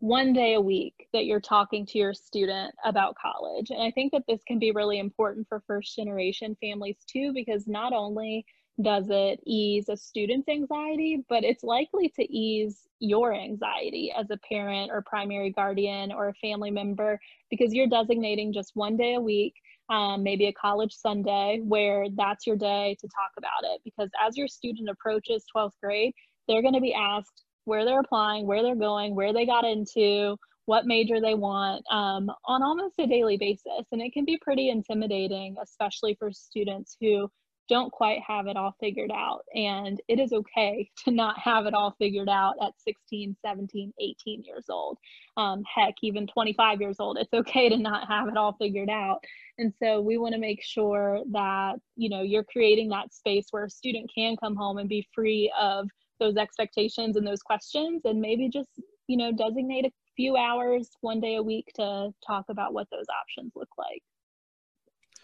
one 0.00 0.32
day 0.32 0.54
a 0.54 0.60
week 0.60 1.08
that 1.12 1.24
you're 1.24 1.40
talking 1.40 1.84
to 1.84 1.98
your 1.98 2.14
student 2.14 2.72
about 2.84 3.16
college. 3.20 3.70
And 3.70 3.82
I 3.82 3.90
think 3.90 4.12
that 4.12 4.22
this 4.28 4.42
can 4.46 4.58
be 4.58 4.70
really 4.70 4.98
important 4.98 5.48
for 5.48 5.62
first 5.66 5.96
generation 5.96 6.56
families 6.60 6.98
too, 7.06 7.32
because 7.34 7.66
not 7.66 7.92
only 7.92 8.46
does 8.80 9.06
it 9.10 9.40
ease 9.44 9.88
a 9.88 9.96
student's 9.96 10.48
anxiety, 10.48 11.24
but 11.28 11.42
it's 11.42 11.64
likely 11.64 12.08
to 12.10 12.32
ease 12.32 12.86
your 13.00 13.34
anxiety 13.34 14.12
as 14.16 14.30
a 14.30 14.38
parent 14.48 14.90
or 14.92 15.02
primary 15.02 15.50
guardian 15.50 16.12
or 16.12 16.28
a 16.28 16.34
family 16.34 16.70
member 16.70 17.18
because 17.50 17.74
you're 17.74 17.88
designating 17.88 18.52
just 18.52 18.70
one 18.74 18.96
day 18.96 19.14
a 19.14 19.20
week, 19.20 19.54
um, 19.90 20.22
maybe 20.22 20.46
a 20.46 20.52
college 20.52 20.94
Sunday, 20.94 21.60
where 21.64 22.06
that's 22.14 22.46
your 22.46 22.56
day 22.56 22.96
to 23.00 23.08
talk 23.08 23.32
about 23.36 23.64
it. 23.64 23.80
Because 23.84 24.10
as 24.24 24.36
your 24.36 24.46
student 24.46 24.88
approaches 24.88 25.44
12th 25.54 25.72
grade, 25.82 26.12
they're 26.46 26.62
going 26.62 26.74
to 26.74 26.80
be 26.80 26.94
asked 26.94 27.42
where 27.68 27.84
they're 27.84 28.00
applying, 28.00 28.46
where 28.46 28.62
they're 28.62 28.74
going, 28.74 29.14
where 29.14 29.32
they 29.32 29.46
got 29.46 29.64
into, 29.64 30.36
what 30.64 30.86
major 30.86 31.20
they 31.20 31.34
want 31.34 31.82
um, 31.90 32.30
on 32.44 32.62
almost 32.62 32.98
a 32.98 33.06
daily 33.06 33.36
basis. 33.36 33.86
And 33.90 34.02
it 34.02 34.12
can 34.12 34.24
be 34.24 34.38
pretty 34.40 34.68
intimidating, 34.68 35.56
especially 35.62 36.14
for 36.18 36.30
students 36.30 36.96
who 37.00 37.30
don't 37.68 37.92
quite 37.92 38.20
have 38.26 38.46
it 38.46 38.56
all 38.56 38.74
figured 38.80 39.10
out. 39.10 39.44
And 39.54 40.00
it 40.08 40.18
is 40.18 40.32
okay 40.32 40.90
to 41.04 41.10
not 41.10 41.38
have 41.38 41.66
it 41.66 41.74
all 41.74 41.94
figured 41.98 42.28
out 42.28 42.54
at 42.62 42.72
16, 42.80 43.36
17, 43.44 43.92
18 43.98 44.42
years 44.42 44.64
old. 44.68 44.98
Um, 45.36 45.62
heck, 45.72 45.94
even 46.02 46.26
25 46.26 46.80
years 46.80 46.96
old. 46.98 47.18
It's 47.18 47.32
okay 47.32 47.68
to 47.68 47.76
not 47.76 48.08
have 48.08 48.28
it 48.28 48.36
all 48.36 48.54
figured 48.58 48.90
out. 48.90 49.20
And 49.58 49.72
so 49.82 50.00
we 50.00 50.18
want 50.18 50.34
to 50.34 50.40
make 50.40 50.62
sure 50.62 51.20
that, 51.32 51.76
you 51.96 52.08
know, 52.08 52.22
you're 52.22 52.44
creating 52.44 52.90
that 52.90 53.14
space 53.14 53.46
where 53.50 53.64
a 53.64 53.70
student 53.70 54.10
can 54.14 54.36
come 54.36 54.56
home 54.56 54.78
and 54.78 54.88
be 54.88 55.06
free 55.14 55.52
of 55.58 55.88
those 56.18 56.36
expectations 56.36 57.16
and 57.16 57.26
those 57.26 57.42
questions 57.42 58.02
and 58.04 58.20
maybe 58.20 58.48
just 58.48 58.68
you 59.06 59.16
know 59.16 59.32
designate 59.32 59.86
a 59.86 59.90
few 60.16 60.36
hours 60.36 60.90
one 61.00 61.20
day 61.20 61.36
a 61.36 61.42
week 61.42 61.66
to 61.76 62.10
talk 62.26 62.44
about 62.48 62.74
what 62.74 62.86
those 62.90 63.06
options 63.20 63.52
look 63.54 63.68
like. 63.78 64.02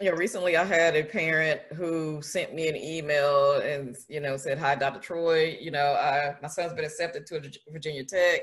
Yeah 0.01 0.11
recently 0.11 0.57
i 0.57 0.63
had 0.63 0.95
a 0.95 1.03
parent 1.03 1.61
who 1.73 2.21
sent 2.21 2.53
me 2.53 2.67
an 2.67 2.75
email 2.75 3.59
and 3.61 3.95
you 4.09 4.19
know 4.19 4.37
said 4.37 4.57
hi 4.57 4.75
dr 4.75 4.99
troy. 4.99 5.57
You 5.59 5.71
know 5.71 5.93
I, 5.93 6.35
my 6.41 6.47
son's 6.47 6.73
been 6.73 6.85
accepted 6.85 7.25
to 7.27 7.51
virginia 7.71 8.03
tech. 8.03 8.41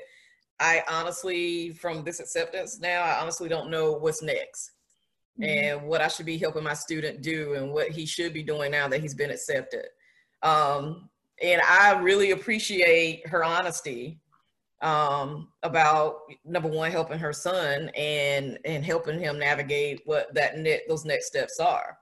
I 0.60 0.82
honestly 0.88 1.70
from 1.70 2.04
this 2.04 2.20
acceptance 2.20 2.78
now 2.80 3.02
i 3.02 3.20
honestly 3.20 3.48
don't 3.48 3.70
know 3.70 3.92
what's 3.92 4.22
next 4.22 4.72
mm-hmm. 5.38 5.44
and 5.44 5.82
what 5.88 6.00
i 6.00 6.08
should 6.08 6.26
be 6.26 6.38
helping 6.38 6.62
my 6.62 6.74
student 6.74 7.22
do 7.22 7.54
and 7.54 7.72
what 7.72 7.90
he 7.90 8.06
should 8.06 8.32
be 8.32 8.42
doing 8.42 8.70
now 8.70 8.88
that 8.88 9.00
he's 9.00 9.14
been 9.14 9.30
accepted. 9.30 9.86
Um, 10.42 11.08
and 11.42 11.61
I 11.62 11.98
really 12.00 12.31
appreciate 12.31 13.26
her 13.26 13.44
honesty 13.44 14.20
um, 14.81 15.48
about 15.62 16.20
number 16.44 16.68
one 16.68 16.90
helping 16.90 17.18
her 17.18 17.33
son 17.33 17.90
and 17.96 18.59
and 18.64 18.85
helping 18.85 19.18
him 19.18 19.38
navigate 19.38 20.02
what 20.05 20.33
that 20.35 20.59
net 20.59 20.83
those 20.88 21.05
next 21.05 21.26
steps 21.26 21.61
are. 21.61 21.98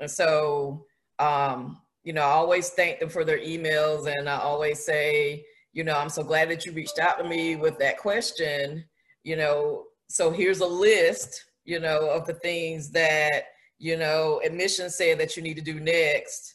And 0.00 0.10
so, 0.10 0.86
um, 1.18 1.80
you 2.02 2.12
know, 2.12 2.22
I 2.22 2.32
always 2.32 2.70
thank 2.70 2.98
them 2.98 3.08
for 3.08 3.24
their 3.24 3.38
emails, 3.38 4.06
and 4.06 4.28
I 4.28 4.38
always 4.38 4.84
say, 4.84 5.44
you 5.72 5.84
know, 5.84 5.94
I'm 5.94 6.08
so 6.08 6.22
glad 6.22 6.50
that 6.50 6.66
you 6.66 6.72
reached 6.72 6.98
out 6.98 7.18
to 7.18 7.24
me 7.28 7.56
with 7.56 7.78
that 7.78 7.98
question. 7.98 8.84
You 9.24 9.36
know, 9.36 9.84
so 10.08 10.30
here's 10.30 10.60
a 10.60 10.66
list, 10.66 11.44
you 11.64 11.78
know, 11.78 12.10
of 12.10 12.26
the 12.26 12.34
things 12.34 12.90
that 12.90 13.44
you 13.78 13.96
know 13.96 14.40
admissions 14.44 14.96
said 14.96 15.18
that 15.18 15.36
you 15.36 15.42
need 15.42 15.56
to 15.56 15.62
do 15.62 15.80
next 15.80 16.51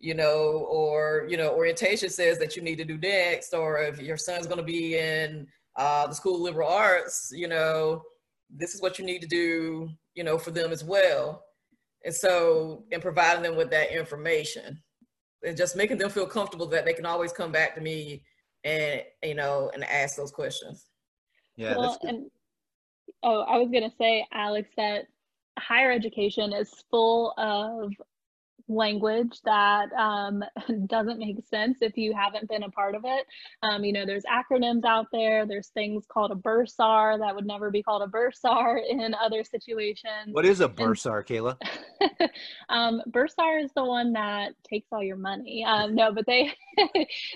you 0.00 0.14
know, 0.14 0.66
or 0.70 1.26
you 1.28 1.36
know, 1.36 1.54
orientation 1.54 2.10
says 2.10 2.38
that 2.38 2.56
you 2.56 2.62
need 2.62 2.76
to 2.76 2.84
do 2.84 2.98
next, 2.98 3.54
or 3.54 3.78
if 3.78 4.00
your 4.00 4.16
son's 4.16 4.46
going 4.46 4.58
to 4.58 4.64
be 4.64 4.98
in 4.98 5.46
uh, 5.76 6.06
the 6.06 6.14
School 6.14 6.36
of 6.36 6.40
Liberal 6.40 6.68
Arts, 6.68 7.30
you 7.34 7.46
know, 7.46 8.02
this 8.48 8.74
is 8.74 8.82
what 8.82 8.98
you 8.98 9.04
need 9.04 9.20
to 9.20 9.28
do, 9.28 9.88
you 10.14 10.24
know, 10.24 10.38
for 10.38 10.50
them 10.50 10.72
as 10.72 10.82
well. 10.82 11.44
And 12.04 12.14
so, 12.14 12.84
in 12.90 13.00
providing 13.00 13.42
them 13.42 13.56
with 13.56 13.70
that 13.70 13.94
information, 13.96 14.82
and 15.42 15.56
just 15.56 15.76
making 15.76 15.98
them 15.98 16.10
feel 16.10 16.26
comfortable 16.26 16.66
that 16.66 16.84
they 16.84 16.92
can 16.92 17.06
always 17.06 17.32
come 17.32 17.52
back 17.52 17.74
to 17.74 17.80
me 17.80 18.22
and 18.64 19.02
you 19.22 19.34
know 19.34 19.70
and 19.74 19.84
ask 19.84 20.16
those 20.16 20.30
questions. 20.30 20.86
Yeah. 21.56 21.76
Well, 21.76 21.98
and 22.02 22.30
oh, 23.22 23.40
I 23.42 23.58
was 23.58 23.68
gonna 23.72 23.92
say, 23.98 24.26
Alex, 24.32 24.68
that 24.76 25.06
higher 25.58 25.90
education 25.90 26.52
is 26.52 26.72
full 26.90 27.34
of 27.36 27.92
language 28.68 29.40
that 29.44 29.92
um, 29.92 30.44
doesn't 30.86 31.18
make 31.18 31.36
sense 31.48 31.78
if 31.80 31.96
you 31.96 32.14
haven't 32.14 32.48
been 32.48 32.62
a 32.62 32.70
part 32.70 32.94
of 32.94 33.02
it. 33.04 33.26
Um, 33.62 33.84
you 33.84 33.92
know, 33.92 34.06
there's 34.06 34.24
acronyms 34.24 34.84
out 34.84 35.06
there. 35.12 35.46
There's 35.46 35.68
things 35.68 36.04
called 36.08 36.30
a 36.30 36.34
bursar 36.34 37.18
that 37.18 37.34
would 37.34 37.46
never 37.46 37.70
be 37.70 37.82
called 37.82 38.02
a 38.02 38.06
bursar 38.06 38.78
in 38.88 39.14
other 39.14 39.44
situations. 39.44 40.32
What 40.32 40.46
is 40.46 40.60
a 40.60 40.68
bursar, 40.68 41.22
Kayla? 41.22 41.56
um, 42.68 43.02
bursar 43.06 43.58
is 43.58 43.70
the 43.74 43.84
one 43.84 44.12
that 44.12 44.52
takes 44.68 44.88
all 44.92 45.02
your 45.02 45.16
money. 45.16 45.64
Um, 45.64 45.94
no, 45.94 46.12
but 46.12 46.26
they 46.26 46.52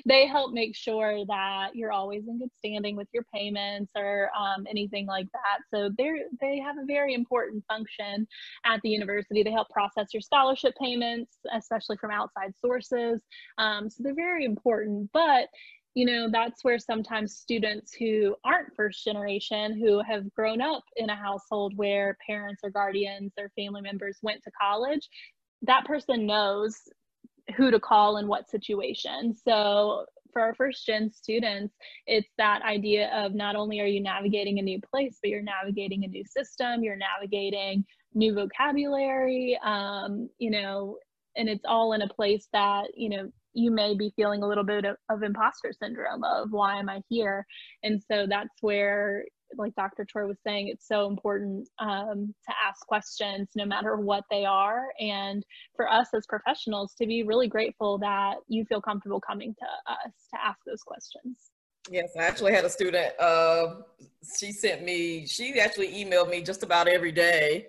they 0.06 0.26
help 0.26 0.52
make 0.52 0.74
sure 0.74 1.24
that 1.26 1.70
you're 1.74 1.92
always 1.92 2.26
in 2.28 2.38
good 2.38 2.50
standing 2.58 2.96
with 2.96 3.08
your 3.12 3.24
payments 3.34 3.92
or 3.96 4.30
um, 4.38 4.66
anything 4.68 5.06
like 5.06 5.26
that. 5.32 5.58
So 5.72 5.90
they 5.96 6.10
they 6.40 6.58
have 6.58 6.76
a 6.78 6.84
very 6.86 7.14
important 7.14 7.64
function 7.66 8.26
at 8.64 8.80
the 8.82 8.88
university. 8.88 9.42
They 9.42 9.52
help 9.52 9.68
process 9.70 10.08
your 10.12 10.20
scholarship 10.20 10.74
payments 10.80 11.13
especially 11.52 11.96
from 11.96 12.10
outside 12.10 12.52
sources. 12.64 13.20
Um, 13.58 13.88
so 13.90 14.02
they're 14.02 14.14
very 14.14 14.44
important, 14.44 15.10
but 15.12 15.48
you 15.94 16.04
know 16.04 16.28
that's 16.30 16.64
where 16.64 16.78
sometimes 16.78 17.36
students 17.36 17.94
who 17.94 18.34
aren't 18.44 18.74
first 18.74 19.04
generation 19.04 19.78
who 19.78 20.02
have 20.02 20.32
grown 20.34 20.60
up 20.60 20.82
in 20.96 21.08
a 21.08 21.14
household 21.14 21.72
where 21.76 22.16
parents 22.26 22.62
or 22.64 22.70
guardians 22.70 23.32
or 23.38 23.50
family 23.56 23.80
members 23.80 24.18
went 24.22 24.42
to 24.42 24.50
college 24.60 25.08
that 25.62 25.84
person 25.84 26.26
knows 26.26 26.76
who 27.56 27.70
to 27.70 27.78
call 27.78 28.16
in 28.16 28.26
what 28.26 28.50
situation 28.50 29.34
so 29.34 30.04
for 30.34 30.42
our 30.42 30.54
first 30.54 30.84
gen 30.84 31.10
students 31.10 31.74
it's 32.06 32.28
that 32.36 32.60
idea 32.62 33.08
of 33.14 33.34
not 33.34 33.56
only 33.56 33.80
are 33.80 33.86
you 33.86 34.02
navigating 34.02 34.58
a 34.58 34.62
new 34.62 34.78
place 34.92 35.18
but 35.22 35.30
you're 35.30 35.42
navigating 35.42 36.04
a 36.04 36.08
new 36.08 36.24
system 36.26 36.84
you're 36.84 36.96
navigating 36.96 37.82
new 38.12 38.34
vocabulary 38.34 39.58
um, 39.64 40.28
you 40.38 40.50
know 40.50 40.98
and 41.36 41.48
it's 41.48 41.64
all 41.66 41.94
in 41.94 42.02
a 42.02 42.08
place 42.08 42.48
that 42.52 42.84
you 42.94 43.08
know 43.08 43.30
you 43.54 43.70
may 43.70 43.94
be 43.94 44.12
feeling 44.16 44.42
a 44.42 44.48
little 44.48 44.64
bit 44.64 44.84
of, 44.84 44.96
of 45.08 45.22
imposter 45.22 45.72
syndrome 45.72 46.24
of 46.24 46.50
why 46.50 46.78
am 46.78 46.88
i 46.88 47.00
here? 47.08 47.46
And 47.82 48.02
so 48.02 48.26
that's 48.28 48.54
where 48.60 49.24
like 49.56 49.74
dr 49.74 50.04
troy 50.06 50.26
was 50.26 50.38
saying 50.46 50.68
it's 50.68 50.86
so 50.86 51.06
important 51.06 51.68
um, 51.78 52.34
to 52.46 52.54
ask 52.66 52.86
questions 52.86 53.48
no 53.54 53.64
matter 53.64 53.96
what 53.96 54.24
they 54.30 54.44
are 54.44 54.86
and 55.00 55.44
for 55.76 55.90
us 55.90 56.08
as 56.14 56.26
professionals 56.26 56.94
to 56.94 57.06
be 57.06 57.22
really 57.22 57.48
grateful 57.48 57.98
that 57.98 58.36
you 58.48 58.64
feel 58.64 58.80
comfortable 58.80 59.20
coming 59.20 59.54
to 59.54 59.92
us 59.92 60.12
to 60.30 60.42
ask 60.44 60.58
those 60.66 60.82
questions 60.82 61.36
Yes, 61.90 62.12
I 62.18 62.22
actually 62.22 62.54
had 62.54 62.64
a 62.64 62.70
student. 62.70 63.12
Uh, 63.20 63.82
she 64.38 64.52
sent 64.52 64.82
me. 64.82 65.26
She 65.26 65.60
actually 65.60 65.88
emailed 65.88 66.30
me 66.30 66.40
just 66.40 66.62
about 66.62 66.88
every 66.88 67.12
day 67.12 67.66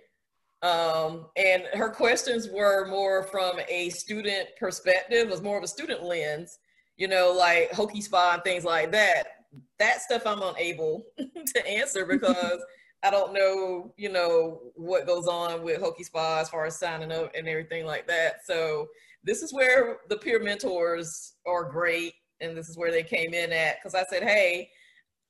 um, 0.66 1.28
and 1.36 1.64
her 1.74 1.90
questions 1.90 2.50
were 2.50 2.88
more 2.88 3.24
from 3.24 3.60
a 3.70 3.90
student 3.90 4.50
perspective, 4.60 5.30
was 5.30 5.44
more 5.44 5.58
of 5.58 5.64
a 5.64 5.68
student 5.68 6.04
lens, 6.04 6.58
you 6.98 7.08
know, 7.08 7.36
like 7.38 7.72
Hokie 7.72 8.02
Spa 8.02 8.32
and 8.34 8.44
things 8.44 8.64
like 8.64 8.92
that. 8.92 9.35
That 9.80 10.02
stuff 10.02 10.24
I'm 10.26 10.42
unable 10.42 11.06
to 11.18 11.68
answer 11.68 12.06
because 12.06 12.60
I 13.04 13.12
don't 13.12 13.34
know, 13.34 13.94
you 13.98 14.10
know, 14.10 14.62
what 14.76 15.06
goes 15.06 15.28
on 15.28 15.62
with 15.64 15.82
Hokie 15.82 16.06
Spa 16.06 16.40
as 16.40 16.50
far 16.50 16.66
as 16.66 16.80
signing 16.80 17.12
up 17.12 17.32
and 17.36 17.48
everything 17.48 17.86
like 17.86 18.08
that. 18.08 18.46
So 18.46 18.88
this 19.24 19.42
is 19.42 19.54
where 19.54 19.98
the 20.10 20.18
peer 20.18 20.42
mentors 20.42 21.34
are 21.46 21.70
great. 21.70 22.14
And 22.42 22.58
this 22.58 22.68
is 22.68 22.78
where 22.78 22.92
they 22.92 23.04
came 23.04 23.34
in 23.34 23.54
at. 23.54 23.82
Cause 23.82 23.96
I 23.96 24.04
said, 24.10 24.24
Hey, 24.24 24.70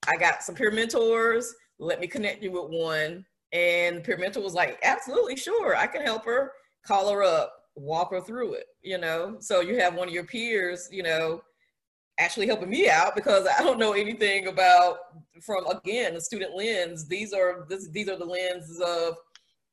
I 0.07 0.15
got 0.17 0.43
some 0.43 0.55
peer 0.55 0.71
mentors. 0.71 1.53
Let 1.79 1.99
me 1.99 2.07
connect 2.07 2.43
you 2.43 2.51
with 2.51 2.69
one. 2.69 3.25
And 3.51 3.97
the 3.97 4.01
peer 4.01 4.17
mentor 4.17 4.41
was 4.41 4.53
like, 4.53 4.79
absolutely, 4.83 5.35
sure. 5.35 5.75
I 5.75 5.87
can 5.87 6.01
help 6.01 6.25
her. 6.25 6.51
Call 6.85 7.11
her 7.11 7.23
up, 7.23 7.53
walk 7.75 8.11
her 8.11 8.21
through 8.21 8.53
it, 8.53 8.65
you 8.83 8.97
know? 8.97 9.37
So 9.39 9.61
you 9.61 9.79
have 9.79 9.95
one 9.95 10.07
of 10.07 10.13
your 10.13 10.25
peers, 10.25 10.87
you 10.91 11.03
know, 11.03 11.41
actually 12.17 12.47
helping 12.47 12.69
me 12.69 12.89
out 12.89 13.15
because 13.15 13.47
I 13.59 13.61
don't 13.63 13.79
know 13.79 13.93
anything 13.93 14.47
about 14.47 14.97
from 15.41 15.65
again 15.67 16.13
the 16.13 16.21
student 16.21 16.55
lens. 16.55 17.07
These 17.07 17.33
are 17.33 17.65
this, 17.69 17.89
these 17.89 18.09
are 18.09 18.17
the 18.17 18.25
lenses 18.25 18.81
of 18.81 19.15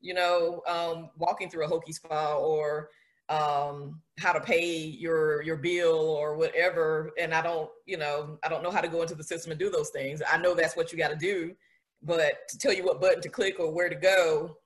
you 0.01 0.15
know 0.15 0.63
um, 0.69 1.11
walking 1.17 1.49
through 1.49 1.67
a 1.67 1.71
Hokie 1.71 1.95
Spa 1.95 2.37
or 2.37 2.91
um, 3.29 4.01
how 4.19 4.33
to 4.33 4.41
pay 4.41 4.75
your 4.77 5.43
your 5.43 5.57
bill 5.57 5.99
or 5.99 6.37
whatever. 6.37 7.13
And 7.19 7.33
I 7.33 7.43
don't 7.43 7.71
you 7.87 7.97
know 7.97 8.39
I 8.43 8.49
don't 8.49 8.63
know 8.63 8.71
how 8.71 8.81
to 8.81 8.89
go 8.89 9.03
into 9.03 9.15
the 9.15 9.25
system 9.25 9.53
and 9.53 9.61
do 9.61 9.71
those 9.71 9.91
things. 9.91 10.23
I 10.31 10.39
know 10.39 10.55
that's 10.55 10.77
what 10.77 10.93
you 10.93 10.99
got 10.99 11.11
to 11.11 11.17
do, 11.17 11.55
but 12.03 12.49
to 12.49 12.59
tell 12.59 12.73
you 12.73 12.85
what 12.85 13.01
button 13.01 13.23
to 13.23 13.29
click 13.29 13.61
or 13.61 13.73
where 13.73 13.89
to 13.89 13.95
go, 13.95 14.57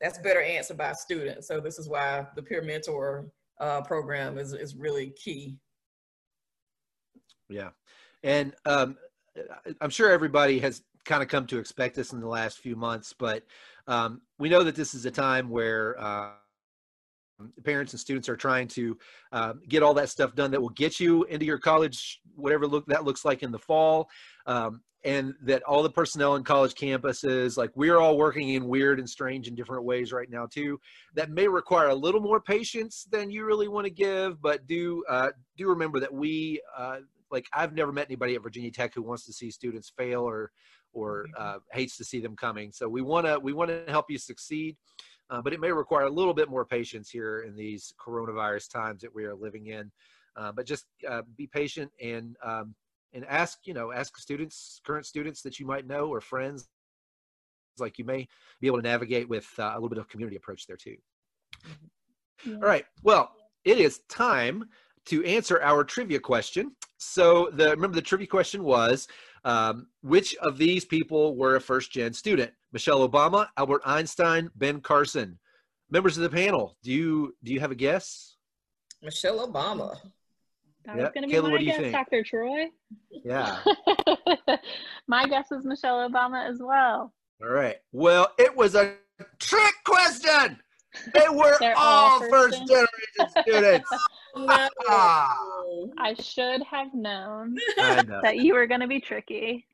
that's 0.00 0.18
better 0.18 0.40
answered 0.40 0.78
by 0.78 0.90
a 0.90 0.94
student. 0.94 1.44
So 1.44 1.60
this 1.60 1.78
is 1.78 1.88
why 1.88 2.26
the 2.34 2.42
peer 2.42 2.62
mentor 2.62 3.26
uh, 3.60 3.82
program 3.82 4.38
is 4.38 4.54
is 4.54 4.74
really 4.74 5.10
key 5.10 5.58
yeah. 7.48 7.70
And 8.22 8.54
um, 8.64 8.96
I'm 9.80 9.90
sure 9.90 10.10
everybody 10.10 10.58
has 10.60 10.82
kind 11.04 11.22
of 11.22 11.28
come 11.28 11.46
to 11.46 11.58
expect 11.58 11.94
this 11.94 12.12
in 12.12 12.20
the 12.20 12.28
last 12.28 12.58
few 12.58 12.76
months, 12.76 13.14
but 13.16 13.44
um, 13.86 14.20
we 14.38 14.48
know 14.48 14.64
that 14.64 14.74
this 14.74 14.94
is 14.94 15.06
a 15.06 15.10
time 15.10 15.48
where 15.48 15.98
uh, 16.00 16.30
parents 17.64 17.92
and 17.92 18.00
students 18.00 18.28
are 18.28 18.36
trying 18.36 18.66
to 18.68 18.98
uh, 19.32 19.54
get 19.68 19.82
all 19.82 19.94
that 19.94 20.08
stuff 20.08 20.34
done 20.34 20.50
that 20.50 20.60
will 20.60 20.70
get 20.70 20.98
you 20.98 21.24
into 21.24 21.46
your 21.46 21.58
college, 21.58 22.20
whatever 22.34 22.66
look 22.66 22.86
that 22.86 23.04
looks 23.04 23.24
like 23.24 23.42
in 23.42 23.52
the 23.52 23.58
fall. 23.58 24.08
Um, 24.46 24.82
and 25.04 25.34
that 25.42 25.62
all 25.62 25.84
the 25.84 25.90
personnel 25.90 26.34
in 26.34 26.42
college 26.42 26.74
campuses, 26.74 27.56
like 27.56 27.70
we're 27.76 27.98
all 27.98 28.18
working 28.18 28.48
in 28.50 28.66
weird 28.66 28.98
and 28.98 29.08
strange 29.08 29.46
and 29.46 29.56
different 29.56 29.84
ways 29.84 30.12
right 30.12 30.28
now 30.28 30.46
too. 30.46 30.80
That 31.14 31.30
may 31.30 31.46
require 31.46 31.88
a 31.88 31.94
little 31.94 32.20
more 32.20 32.40
patience 32.40 33.06
than 33.08 33.30
you 33.30 33.44
really 33.44 33.68
want 33.68 33.84
to 33.84 33.90
give, 33.90 34.42
but 34.42 34.66
do 34.66 35.04
uh, 35.08 35.28
do 35.56 35.68
remember 35.68 36.00
that 36.00 36.12
we 36.12 36.60
uh, 36.76 36.98
like 37.30 37.46
I've 37.52 37.74
never 37.74 37.92
met 37.92 38.06
anybody 38.06 38.34
at 38.34 38.42
Virginia 38.42 38.70
Tech 38.70 38.94
who 38.94 39.02
wants 39.02 39.24
to 39.26 39.32
see 39.32 39.50
students 39.50 39.92
fail 39.96 40.22
or 40.22 40.50
or 40.92 41.26
mm-hmm. 41.26 41.56
uh, 41.56 41.58
hates 41.72 41.96
to 41.98 42.04
see 42.04 42.20
them 42.20 42.36
coming. 42.36 42.72
So 42.72 42.88
we 42.88 43.02
want 43.02 43.26
to 43.26 43.38
we 43.38 43.52
want 43.52 43.70
to 43.70 43.84
help 43.88 44.06
you 44.10 44.18
succeed, 44.18 44.76
uh, 45.30 45.42
but 45.42 45.52
it 45.52 45.60
may 45.60 45.72
require 45.72 46.04
a 46.04 46.10
little 46.10 46.34
bit 46.34 46.50
more 46.50 46.64
patience 46.64 47.10
here 47.10 47.40
in 47.40 47.56
these 47.56 47.92
coronavirus 48.04 48.70
times 48.72 49.02
that 49.02 49.14
we 49.14 49.24
are 49.24 49.34
living 49.34 49.66
in. 49.66 49.90
Uh, 50.36 50.52
but 50.52 50.66
just 50.66 50.86
uh, 51.08 51.22
be 51.36 51.46
patient 51.46 51.90
and 52.02 52.36
um, 52.44 52.74
and 53.12 53.24
ask 53.26 53.58
you 53.64 53.74
know 53.74 53.92
ask 53.92 54.16
students 54.18 54.80
current 54.84 55.06
students 55.06 55.42
that 55.42 55.58
you 55.58 55.66
might 55.66 55.86
know 55.86 56.08
or 56.08 56.20
friends 56.20 56.68
like 57.78 57.98
you 57.98 58.04
may 58.04 58.26
be 58.60 58.66
able 58.66 58.78
to 58.78 58.82
navigate 58.82 59.28
with 59.28 59.46
uh, 59.58 59.72
a 59.72 59.74
little 59.74 59.88
bit 59.88 59.98
of 59.98 60.08
community 60.08 60.36
approach 60.36 60.66
there 60.66 60.76
too. 60.76 60.96
Mm-hmm. 61.66 62.50
Yeah. 62.50 62.56
All 62.56 62.68
right. 62.68 62.84
Well, 63.02 63.32
it 63.64 63.78
is 63.78 64.00
time 64.08 64.64
to 65.06 65.24
answer 65.24 65.60
our 65.62 65.84
trivia 65.84 66.20
question. 66.20 66.72
So 66.98 67.50
the 67.52 67.70
remember 67.70 67.94
the 67.94 68.02
trivia 68.02 68.26
question 68.26 68.62
was 68.64 69.08
um, 69.44 69.86
which 70.02 70.34
of 70.36 70.58
these 70.58 70.84
people 70.84 71.36
were 71.36 71.56
a 71.56 71.60
first 71.60 71.92
gen 71.92 72.12
student? 72.12 72.52
Michelle 72.72 73.08
Obama, 73.08 73.48
Albert 73.56 73.82
Einstein, 73.84 74.50
Ben 74.56 74.80
Carson. 74.80 75.38
Members 75.88 76.16
of 76.16 76.24
the 76.24 76.30
panel, 76.30 76.76
do 76.82 76.90
you 76.90 77.34
do 77.44 77.52
you 77.52 77.60
have 77.60 77.70
a 77.70 77.76
guess? 77.76 78.36
Michelle 79.02 79.46
Obama. 79.46 79.96
That 80.84 80.96
was 80.96 81.10
going 81.14 81.22
to 81.22 81.28
be 81.28 81.34
Kayla, 81.34 81.50
my 81.50 81.62
guess, 81.62 81.76
think? 81.78 81.92
Dr. 81.92 82.22
Troy. 82.22 82.66
Yeah. 83.10 83.58
my 85.08 85.26
guess 85.26 85.50
is 85.50 85.64
Michelle 85.64 86.08
Obama 86.08 86.48
as 86.48 86.60
well. 86.60 87.12
All 87.42 87.48
right. 87.48 87.76
Well, 87.92 88.28
it 88.38 88.56
was 88.56 88.76
a 88.76 88.94
trick 89.40 89.74
question. 89.84 90.60
They 91.14 91.28
were 91.30 91.58
all, 91.76 92.22
all 92.22 92.30
first 92.30 92.58
generation 92.66 93.42
students. 93.42 93.90
no. 94.36 94.68
Ah. 94.88 95.36
I 95.98 96.14
should 96.14 96.62
have 96.62 96.92
known 96.94 97.56
know. 97.78 98.20
that 98.22 98.38
you 98.38 98.54
were 98.54 98.66
going 98.66 98.80
to 98.80 98.86
be 98.86 99.00
tricky. 99.00 99.66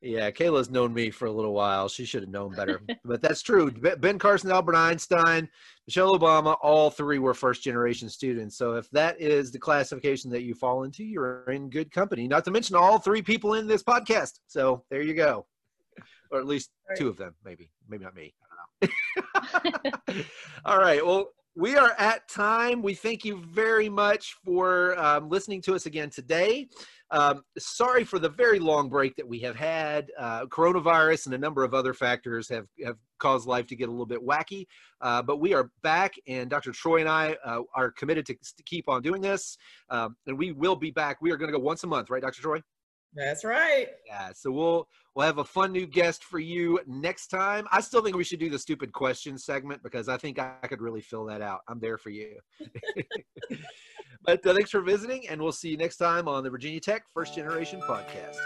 yeah, 0.00 0.30
Kayla's 0.30 0.70
known 0.70 0.92
me 0.92 1.10
for 1.10 1.26
a 1.26 1.32
little 1.32 1.52
while. 1.52 1.88
She 1.88 2.04
should 2.04 2.22
have 2.22 2.30
known 2.30 2.54
better. 2.54 2.80
but 3.04 3.22
that's 3.22 3.42
true. 3.42 3.70
Ben 3.70 4.18
Carson, 4.18 4.50
Albert 4.50 4.76
Einstein, 4.76 5.48
Michelle 5.86 6.18
Obama, 6.18 6.56
all 6.62 6.90
three 6.90 7.18
were 7.18 7.34
first 7.34 7.62
generation 7.62 8.08
students. 8.08 8.56
So 8.56 8.74
if 8.74 8.88
that 8.90 9.20
is 9.20 9.50
the 9.50 9.58
classification 9.58 10.30
that 10.30 10.42
you 10.42 10.54
fall 10.54 10.84
into, 10.84 11.04
you're 11.04 11.50
in 11.50 11.70
good 11.70 11.90
company. 11.90 12.28
Not 12.28 12.44
to 12.44 12.50
mention 12.50 12.76
all 12.76 12.98
three 12.98 13.22
people 13.22 13.54
in 13.54 13.66
this 13.66 13.82
podcast. 13.82 14.40
So 14.46 14.84
there 14.90 15.02
you 15.02 15.14
go. 15.14 15.46
Or 16.30 16.38
at 16.38 16.46
least 16.46 16.70
right. 16.88 16.98
two 16.98 17.08
of 17.08 17.18
them, 17.18 17.34
maybe. 17.44 17.70
Maybe 17.88 18.04
not 18.04 18.14
me. 18.14 18.32
All 20.64 20.78
right. 20.78 21.04
Well, 21.04 21.30
we 21.54 21.76
are 21.76 21.92
at 21.98 22.28
time. 22.28 22.82
We 22.82 22.94
thank 22.94 23.24
you 23.24 23.42
very 23.52 23.88
much 23.88 24.36
for 24.44 24.98
um, 24.98 25.28
listening 25.28 25.60
to 25.62 25.74
us 25.74 25.84
again 25.84 26.08
today. 26.08 26.68
Um, 27.10 27.42
sorry 27.58 28.04
for 28.04 28.18
the 28.18 28.30
very 28.30 28.58
long 28.58 28.88
break 28.88 29.16
that 29.16 29.28
we 29.28 29.38
have 29.40 29.54
had. 29.54 30.10
Uh, 30.18 30.46
coronavirus 30.46 31.26
and 31.26 31.34
a 31.34 31.38
number 31.38 31.62
of 31.62 31.74
other 31.74 31.92
factors 31.92 32.48
have, 32.48 32.66
have 32.82 32.96
caused 33.18 33.46
life 33.46 33.66
to 33.66 33.76
get 33.76 33.88
a 33.88 33.90
little 33.90 34.06
bit 34.06 34.26
wacky. 34.26 34.64
Uh, 35.02 35.20
but 35.20 35.38
we 35.40 35.52
are 35.52 35.70
back, 35.82 36.14
and 36.26 36.48
Dr. 36.48 36.72
Troy 36.72 37.00
and 37.00 37.08
I 37.08 37.36
uh, 37.44 37.60
are 37.76 37.90
committed 37.90 38.24
to, 38.26 38.34
to, 38.34 38.62
keep 38.64 38.88
on 38.88 39.02
doing 39.02 39.20
this. 39.20 39.58
Um, 39.90 40.16
and 40.26 40.38
we 40.38 40.52
will 40.52 40.76
be 40.76 40.90
back. 40.90 41.18
We 41.20 41.32
are 41.32 41.36
going 41.36 41.52
to 41.52 41.56
go 41.56 41.62
once 41.62 41.84
a 41.84 41.86
month, 41.86 42.08
right, 42.08 42.22
Dr. 42.22 42.40
Troy? 42.40 42.62
That's 43.14 43.44
right. 43.44 43.88
Yeah. 44.06 44.30
So 44.34 44.50
we'll 44.50 44.88
we'll 45.14 45.26
have 45.26 45.38
a 45.38 45.44
fun 45.44 45.72
new 45.72 45.86
guest 45.86 46.24
for 46.24 46.38
you 46.38 46.80
next 46.86 47.28
time. 47.28 47.66
I 47.70 47.80
still 47.80 48.02
think 48.02 48.16
we 48.16 48.24
should 48.24 48.40
do 48.40 48.48
the 48.48 48.58
stupid 48.58 48.92
question 48.92 49.36
segment 49.36 49.82
because 49.82 50.08
I 50.08 50.16
think 50.16 50.38
I 50.38 50.66
could 50.66 50.80
really 50.80 51.02
fill 51.02 51.26
that 51.26 51.42
out. 51.42 51.60
I'm 51.68 51.78
there 51.78 51.98
for 51.98 52.10
you. 52.10 52.36
but 54.24 54.46
uh, 54.46 54.54
thanks 54.54 54.70
for 54.70 54.80
visiting, 54.80 55.28
and 55.28 55.40
we'll 55.40 55.52
see 55.52 55.70
you 55.70 55.76
next 55.76 55.98
time 55.98 56.26
on 56.26 56.42
the 56.42 56.50
Virginia 56.50 56.80
Tech 56.80 57.04
First 57.12 57.34
Generation 57.34 57.80
Podcast. 57.82 58.36